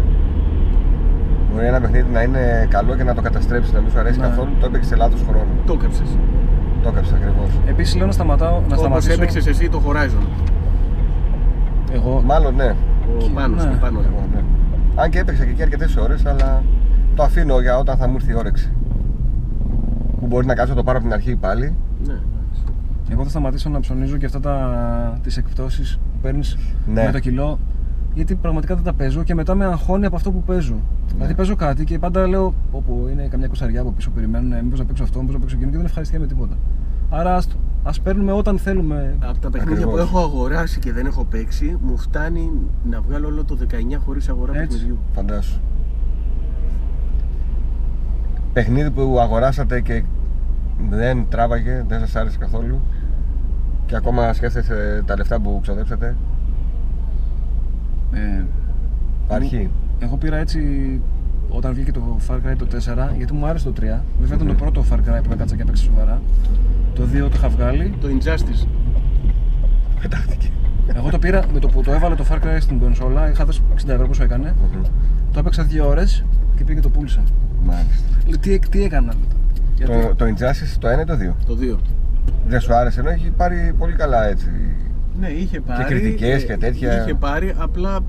[1.52, 4.26] Μπορεί ένα παιχνίδι να είναι καλό και να το καταστρέψεις, να μην σου αρέσει Ναι.
[4.28, 5.52] καθόλου, το έπαιξες σε λάθος χρόνο.
[5.66, 6.10] Το έκαψες.
[6.84, 7.50] Το έκαψες ακριβώς.
[7.66, 9.14] Επίσης λέω να σταματάω, να Όπως σταματήσω.
[9.14, 10.26] έπαιξες εσύ το Horizon.
[11.94, 12.22] Εγώ.
[12.26, 12.76] Μάλλον ναι.
[13.20, 13.78] Ο πάνω, ναι.
[13.84, 14.00] πάνω.
[14.00, 14.42] Εγώ, ναι.
[14.96, 16.64] Αν και έπαιξα και εκεί αρκετές ώρες, αλλά
[17.16, 18.72] το αφήνω για όταν θα μου έρθει η όρεξη.
[20.20, 21.76] Που μπορεί να κάτσω να το πάρω από την αρχή πάλι.
[22.06, 22.41] Ναι, εντάξει.
[23.12, 26.58] Εγώ θα σταματήσω να ψωνίζω και αυτά τα, τις εκπτώσεις που παίρνεις
[26.94, 27.04] Ναι.
[27.04, 27.60] με το κιλό
[28.14, 30.76] γιατί πραγματικά δεν τα παίζω και μετά με αγχώνει από αυτό που παίζω.
[31.14, 34.86] Δηλαδή παίζω κάτι και πάντα λέω όπου είναι καμιά κοσαριά από πίσω περιμένουν μήπως να
[34.86, 36.58] παίξω αυτό, μήπως να παίξω εκείνο και δεν ευχαριστιέμαι τίποτα.
[37.10, 37.48] Άρα ας,
[37.84, 39.16] ας παίρνουμε όταν θέλουμε.
[39.20, 40.10] Από τα παιχνίδια Ακριβώς.
[40.10, 42.52] που έχω αγοράσει και δεν έχω παίξει, μου φτάνει
[42.90, 44.68] να βγάλω όλο το 19 χωρίς αγορά Έτσι.
[44.68, 44.98] παιχνιδιού.
[45.14, 45.60] Φαντάσου.
[48.54, 50.04] Παιχνίδι που αγοράσατε και
[50.90, 52.80] δεν τράβαγε, δεν σας άρεσε καθόλου;
[53.92, 56.16] Και ακόμα σκέφτεστε τα λεφτά που ξοδέψατε;
[58.12, 58.44] Ε,
[59.24, 59.56] Υπάρχει.
[59.56, 59.70] εγώ,
[60.00, 60.60] εγώ πήρα έτσι
[61.50, 62.78] όταν βγήκε το Far Cry το 4
[63.18, 63.84] γιατί μου άρεσε το 3.
[64.20, 66.22] Βέβαια ήταν το πρώτο Far Cry που έκατσα και έπαιξα σοβαρά.
[66.96, 67.94] Το 2 το είχα βγάλει.
[68.02, 68.68] Το Injustice.
[70.02, 70.50] Πετάχτηκε.
[70.96, 73.30] Εγώ το πήρα με το που το έβαλε το Far Cry στην κονσόλα.
[73.30, 74.56] Είχα δώσει 60 ευρώ πόσο έκανε.
[74.74, 74.82] Μμμ.
[75.32, 76.26] Το έπαιξα 2 ώρες
[76.56, 77.24] και πήγε και το πούλησα.
[77.64, 78.18] Μάλιστα.
[78.28, 79.14] Λέω, τι, τι έκανα.
[79.76, 81.46] Γιατί Το, το Injustice το 1 ή το 2.
[81.46, 81.78] Το 2.
[82.48, 84.50] Δεν σου άρεσε, ενώ έχει πάρει πολύ καλά έτσι.
[85.20, 85.84] Ναι, είχε πάρει.
[85.84, 87.02] κριτικές και ε, τέτοια.
[87.02, 88.00] Είχε πάρει, απλά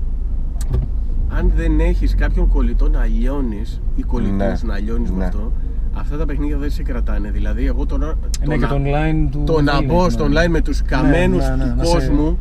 [1.37, 5.17] αν δεν έχεις κάποιον κολλητό να λιώνεις ή κολλητού Ναι, να λιώνεις ναι.
[5.17, 5.51] με αυτό,
[5.93, 7.29] αυτά τα παιχνίδια δεν σε κρατάνε.
[7.29, 8.01] Δηλαδή, εγώ τον,
[8.45, 9.43] είναι και το online του.
[9.45, 10.41] το να δεν μπω είναι, στο ναι.
[10.45, 12.37] online με τους καμένους ναι, ναι, του να σε- κόσμου,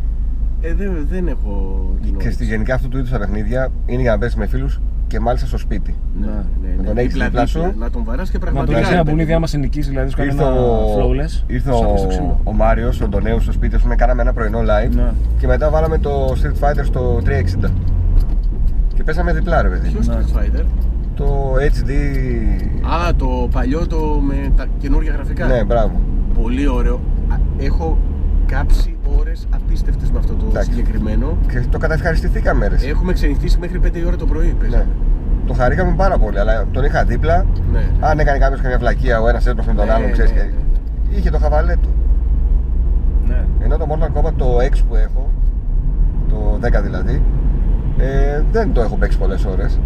[0.60, 2.44] ε, δεν, δεν έχω την Και στη όρεξη.
[2.44, 4.80] γενικά αυτού του είδους τα παιχνίδια είναι για να παίζει με φίλους
[5.12, 5.94] και μάλιστα στο σπίτι.
[6.20, 6.32] Ναι, ναι,
[6.68, 7.74] ναι, Να τον έχεις Δίπλα, δίπλα δίπλα, σου.
[7.78, 8.78] Να τον βαράς και Να το πραγματικά.
[8.78, 9.36] έχει ρε ένα παιδί μπουνίδι μου.
[9.36, 11.42] άμα σε νικήσεις, δηλαδή σου κάνει Ήρθε ένα ο, flawless.
[11.46, 12.40] ήρθε σου άφησε το ο, ξύλο.
[12.44, 15.12] ο Μάριος, ο Ντονέου στο σπίτι, ας πούμε, κάναμε ένα πρωινό live Ναι.
[15.38, 17.70] και μετά βάλαμε το Street Fighter στο 360.
[18.94, 19.88] Και πέσαμε διπλά, ρε παιδί.
[19.88, 20.14] Ποιος Ναι.
[20.14, 20.64] Street Fighter;
[21.14, 21.90] Το HD.
[23.08, 25.46] Α, το παλιό το με τα καινούργια γραφικά.
[25.46, 26.00] Ναι, μπράβο.
[26.42, 26.94] Πολύ ωραίο.
[27.28, 27.98] Α, Έχω
[28.46, 30.70] κάψει ώρες απίστευτες με αυτό το Εντάξει.
[30.70, 31.36] συγκεκριμένο.
[31.48, 32.76] Και το καταευχαριστηθήκαμε, ρε.
[32.88, 34.46] Έχουμε ξενυχτήσει μέχρι 5 η ώρα το πρωί.
[34.46, 34.52] Ναι.
[34.52, 34.86] παίζαμε.
[35.46, 37.44] Το χαρήκαμε πάρα πολύ, αλλά τον είχα δίπλα.
[37.72, 37.84] Ναι.
[38.00, 40.32] Αν έκανε κάποιος καμιά βλακεία, ο ένας έσπροχνε τον Ναι, άλλον, ξέρεις.
[40.32, 41.16] ναι, ναι.
[41.18, 41.88] Είχε το χαβαλέ του.
[43.26, 43.44] Ναι.
[43.64, 45.30] Ενώ το Mortal Kombat το X που έχω,
[46.28, 47.22] το 10 δηλαδή,
[47.98, 49.78] ε, δεν το έχω παίξει πολλές ώρες.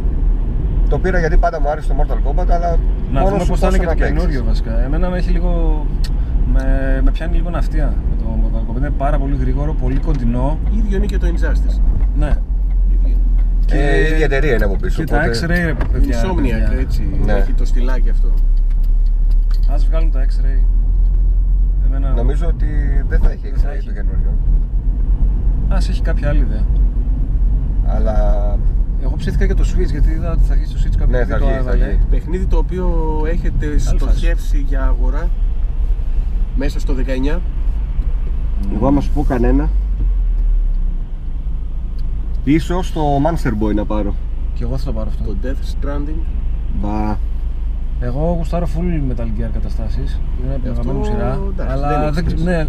[0.88, 2.76] Το πήρα γιατί πάντα μου άρεσε το Mortal Kombat, αλλά
[3.12, 4.16] Να μόνος δούμε σου πώς θα είναι πόσο και το να παίξεις.
[4.16, 4.84] καινούριο βασικά.
[4.84, 5.50] Εμένα με έχει λίγο.
[6.52, 8.65] Με, με πιάνει λίγο ναυτία με το Mortal Kombat.
[8.76, 10.58] Είναι πάρα πολύ γρήγορο, πολύ κοντινό.
[10.76, 11.80] Ίδιο είναι και το Injustice.
[12.16, 12.26] Ναι.
[12.92, 13.16] Ίδιο είναι.
[13.64, 15.04] Και η ίδια εταιρεία είναι από πίσω.
[15.04, 16.22] Και τα οπότε- X-ray, ρε παιδιά.
[16.22, 17.08] Insomniac, έτσι.
[17.24, 17.32] Ναι.
[17.32, 18.28] Έχει το στυλάκι αυτό.
[19.72, 20.62] Α βγάλουν τα X-ray.
[21.86, 22.10] Εμένα.
[22.12, 22.66] Νομίζω ότι
[23.08, 23.86] δεν θα έχει Δεν θα X-ray έχει.
[23.86, 24.32] το καινούριο.
[25.68, 26.64] Α έχει κάποια άλλη ιδέα.
[27.86, 28.14] Αλλά
[29.02, 31.38] Εγώ ψήθηκα για το Switch γιατί είδα ότι θα αρχίσει το Switch κάποιο Ναι, θα
[31.38, 31.86] το βγει, θα έβαλε.
[31.86, 31.98] βγει.
[32.10, 32.88] Παιχνίδι το οποίο
[33.28, 35.28] έχετε στοχεύσει για αγορά
[36.56, 37.40] μέσα στο 19.
[38.74, 39.68] Εγώ άμα σου πω κανένα.
[42.44, 44.14] Ίσως το Monster Boy να πάρω.
[44.54, 45.24] Και εγώ θα το πάρω αυτό.
[45.24, 46.20] Το Death Stranding.
[46.80, 47.16] Μπα.
[48.00, 51.38] Εγώ γουστάρω full Metal Gear καταστάσεις Είναι από την Αυτό, αγαπημένη μου σειρά.
[51.52, 52.66] εντάξει, αλλά δεν δεν, έχεις ξε- ναι,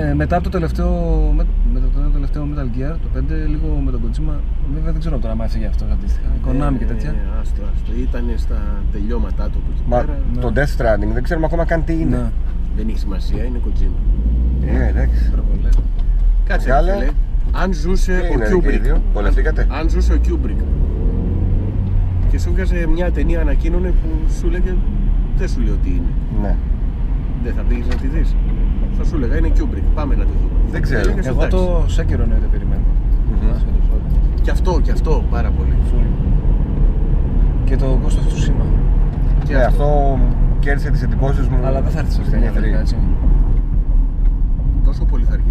[0.00, 0.90] ε, μετά από το τελευταίο,
[1.36, 4.34] με, μετά το τελευταίο Metal Gear, το 5, λίγο με τον Kojima,
[4.74, 6.26] βέβαια δεν ξέρω τώρα αν έφυγε αυτό αντίστοιχα.
[6.46, 7.10] Konami και τέτοια.
[7.10, 7.92] Ε, άστο, άστο.
[8.02, 8.58] Ήταν στα
[8.92, 10.18] τελειώματά του από εκεί Μα πέρα.
[10.40, 12.16] το Death Stranding δεν ξέρουμε ακόμα καν τι είναι.
[12.16, 12.30] Ναι,
[12.76, 13.98] Δεν έχει σημασία, είναι Kojima.
[14.66, 15.30] Ε, εντάξει.
[15.30, 15.74] προβολές.
[16.44, 16.92] Κάτσε, Βγάλε.
[16.92, 17.10] ρε φίλε.
[17.52, 18.80] Αν ζούσε Τι ο είναι και οι Kubrick.
[18.82, 19.66] δύο, βολευτήκατε.
[19.70, 20.60] Αν ζούσε ο Kubrick
[22.30, 24.08] και σου βγάζε μια ταινία ανακοίνωνε που
[24.38, 24.74] σου λέγε
[25.36, 26.12] δεν σου λέω τι είναι.
[26.42, 26.56] Ναι.
[27.44, 28.34] Δεν θα πήγες να τη δεις.
[28.98, 30.58] Θα σου έλεγα είναι Kubrick, πάμε να τη δούμε.
[30.70, 31.00] Δεν ξέρω.
[31.00, 31.56] Έλεγες, Εγώ εντάξει.
[31.56, 32.82] το Sekiro εννοείται περιμένω.
[33.28, 33.50] Μμμ.
[33.50, 34.40] Άσχετος όλα.
[34.42, 35.74] Και αυτό, και αυτό πάρα πολύ.
[35.90, 36.06] Full.
[37.64, 38.64] Και το Ghost of Tsushima.
[39.44, 40.18] Και Ναι, αυτό
[40.60, 41.56] κέρδισε τις εντυπώσεις μου.
[41.64, 42.52] Αλλά δεν θα έρθεις στο στην 19 E3.
[42.54, 42.96] τελικά, έτσι.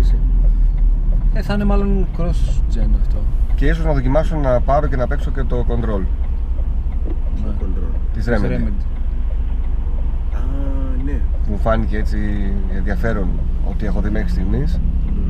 [0.04, 1.34] Τόσο πολύ θα αργήσει.
[1.34, 3.18] Ε, θα είναι μάλλον cross-gen αυτό.
[3.56, 7.54] Και ίσως να δοκιμάσω να πάρω και να παίξω και το Control Το Ναι.
[7.62, 7.96] control.
[8.14, 8.72] της Της Remedy.
[10.36, 10.40] Α,
[11.06, 11.20] ναι.
[11.50, 12.18] Μου φάνηκε έτσι
[12.76, 13.28] ενδιαφέρον
[13.70, 14.80] ότι έχω δει μέχρι στιγμής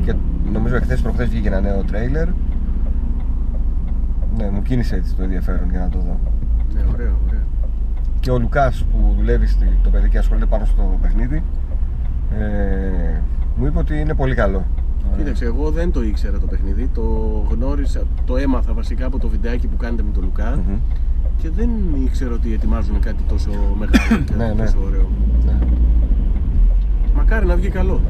[0.04, 0.14] και
[0.52, 2.28] νομίζω εχθές προχθές βγήκε ένα νέο τρέιλερ.
[4.36, 6.18] Ναι, μου κίνησε έτσι το ενδιαφέρον για να το δω.
[6.74, 7.40] Ναι, ωραίο, ωραίο.
[8.20, 11.42] Και ο Λουκάς που δουλεύει στη- το παιδί και ασχολείται πάνω στο παιχνίδι
[12.38, 13.20] ε,
[13.56, 14.56] μου είπε ότι είναι πολύ καλό.
[15.06, 15.18] Ωραία.
[15.18, 16.90] Κοίταξε, εγώ δεν το ήξερα το παιχνίδι.
[16.94, 17.02] Το
[17.50, 20.76] γνώρισα, το έμαθα βασικά από το βιντεάκι που κάνετε με τον Λουκά Μμμ.
[21.42, 21.68] και δεν
[22.04, 24.62] ήξερα ότι ετοιμάζουν κάτι τόσο μεγάλο και Ναι, ναι.
[24.64, 25.08] τόσο ωραίο.
[25.44, 25.52] Ναι.
[27.14, 28.00] Μακάρι να βγει καλό.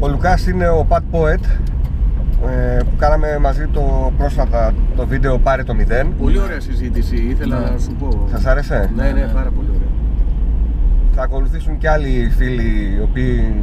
[0.00, 1.44] Ο Λουκάς είναι ο Pat Poet
[2.48, 5.74] ε, που κάναμε μαζί το πρόσφατα το βίντεο Πάρε το
[6.04, 6.06] 0.
[6.20, 7.70] Πολύ ωραία συζήτηση, ήθελα Ναι.
[7.70, 8.26] να σου πω.
[8.30, 9.88] Σας άρεσε; Ναι, ναι, πάρα πολύ ωραία.
[11.14, 13.54] Θα ακολουθήσουν και άλλοι φίλοι οι οποίοι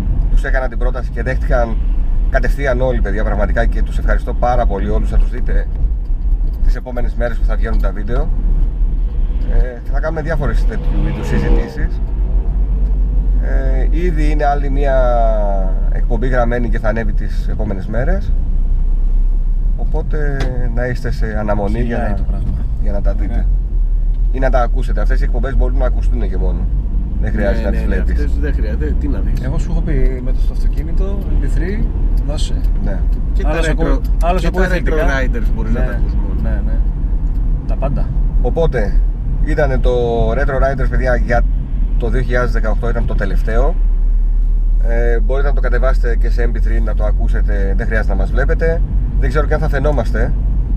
[0.42, 1.78] τους έκανα την πρόταση και δέχτηκαν
[2.30, 5.10] κατευθείαν όλοι παιδιά πραγματικά και τους ευχαριστώ πάρα πολύ όλους.
[5.10, 5.68] Θα τους δείτε
[6.64, 8.30] τις επόμενες μέρες που θα βγαίνουν τα βίντεο.
[9.52, 12.02] Ε, και θα κάνουμε διάφορες τέτοιου είδους συζητήσεις.
[13.44, 14.96] Ε, ήδη είναι άλλη μια
[15.92, 18.32] εκπομπή γραμμένη και θα ανέβει τις επόμενες μέρες.
[19.78, 20.38] Οπότε
[20.76, 22.48] να είστε σε αναμονή για Χιλιάει να, το πράγμα.
[22.82, 23.36] για να τα δείτε.
[23.36, 23.46] Ναι.
[24.32, 25.02] ή να τα ακούσετε.
[25.02, 26.60] Αυτές οι εκπομπές μπορούν να ακουστούν και μόνο
[27.22, 28.96] δεν χρειάζεται ναι, να τις ναι, ναι, βλέπεις αυτές δεν χρειάζεται.
[29.00, 29.46] Τι να δεις.
[29.46, 31.84] Εγώ σου έχω πει με το στο αυτοκίνητο, MP3,
[32.28, 32.54] δώσε.
[32.84, 33.00] ναι.
[33.34, 35.06] Και Άλλος τα retro, ακούω- άλλος και ακούω τα retro εθελοντικά.
[35.22, 36.34] riders μπορείς να Ναι, τα ακούς μόνο.
[36.44, 36.78] Ναι, ναι.
[37.68, 38.06] Τα πάντα.
[38.42, 38.94] Οπότε
[39.46, 39.92] ήταν το
[40.32, 41.42] Retro Riders παιδιά για
[41.98, 43.76] το 2018 ήταν το τελευταίο
[44.88, 48.32] ε, Μπορείτε να το κατεβάσετε και σε MP3 να το ακούσετε Δεν χρειάζεται να μας
[48.32, 48.82] βλέπετε
[49.20, 50.34] Δεν ξέρω και αν θα φαινόμαστε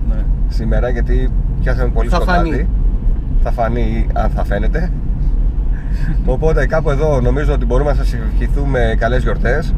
[0.09, 0.15] Ναι.
[0.47, 1.29] σήμερα γιατί
[1.61, 2.67] πιάσαμε πολύ Θα σκοτάδι φανεί.
[3.43, 4.91] Θα φανεί αν θα φαίνεται
[6.25, 9.73] Οπότε κάπου εδώ νομίζω ότι μπορούμε να σας ευχηθούμε καλές γιορτές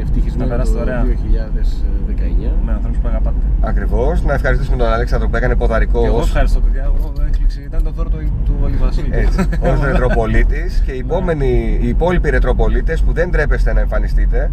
[0.00, 1.04] Ευτυχισμένο Να περάσετε το ωραία.
[1.04, 2.52] 2019.
[2.64, 3.36] Με ανθρώπους που αγαπάτε.
[3.60, 6.82] Ακριβώς Να ευχαριστήσουμε τον Αλέξανδρο που έκανε ποδαρικό Και εγώ ως- ευχαριστώ, παιδιά.
[6.82, 7.62] Εγώ έκπληξη.
[7.62, 9.08] Ήταν το δώρο του, του Αλιβασίλη.
[9.12, 14.50] Έτσι, ως ρετροπολίτης και οι, επόμενοι, οι υπόλοιποι ρετροπολίτες που δεν τρέπεστε να εμφανιστείτε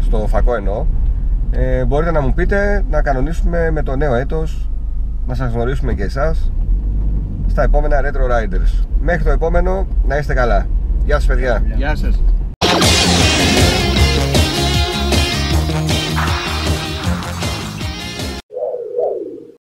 [0.00, 0.84] στο φακό εννοώ
[1.50, 4.70] ε, μπορείτε να μου πείτε να κανονίσουμε με το νέο έτος
[5.26, 6.52] να σας γνωρίσουμε και εσάς
[7.48, 8.86] στα επόμενα Retro Riders.
[9.00, 10.66] Μέχρι το επόμενο να είστε καλά.
[11.04, 11.62] Γεια σας παιδιά.
[11.76, 12.20] Γεια σας.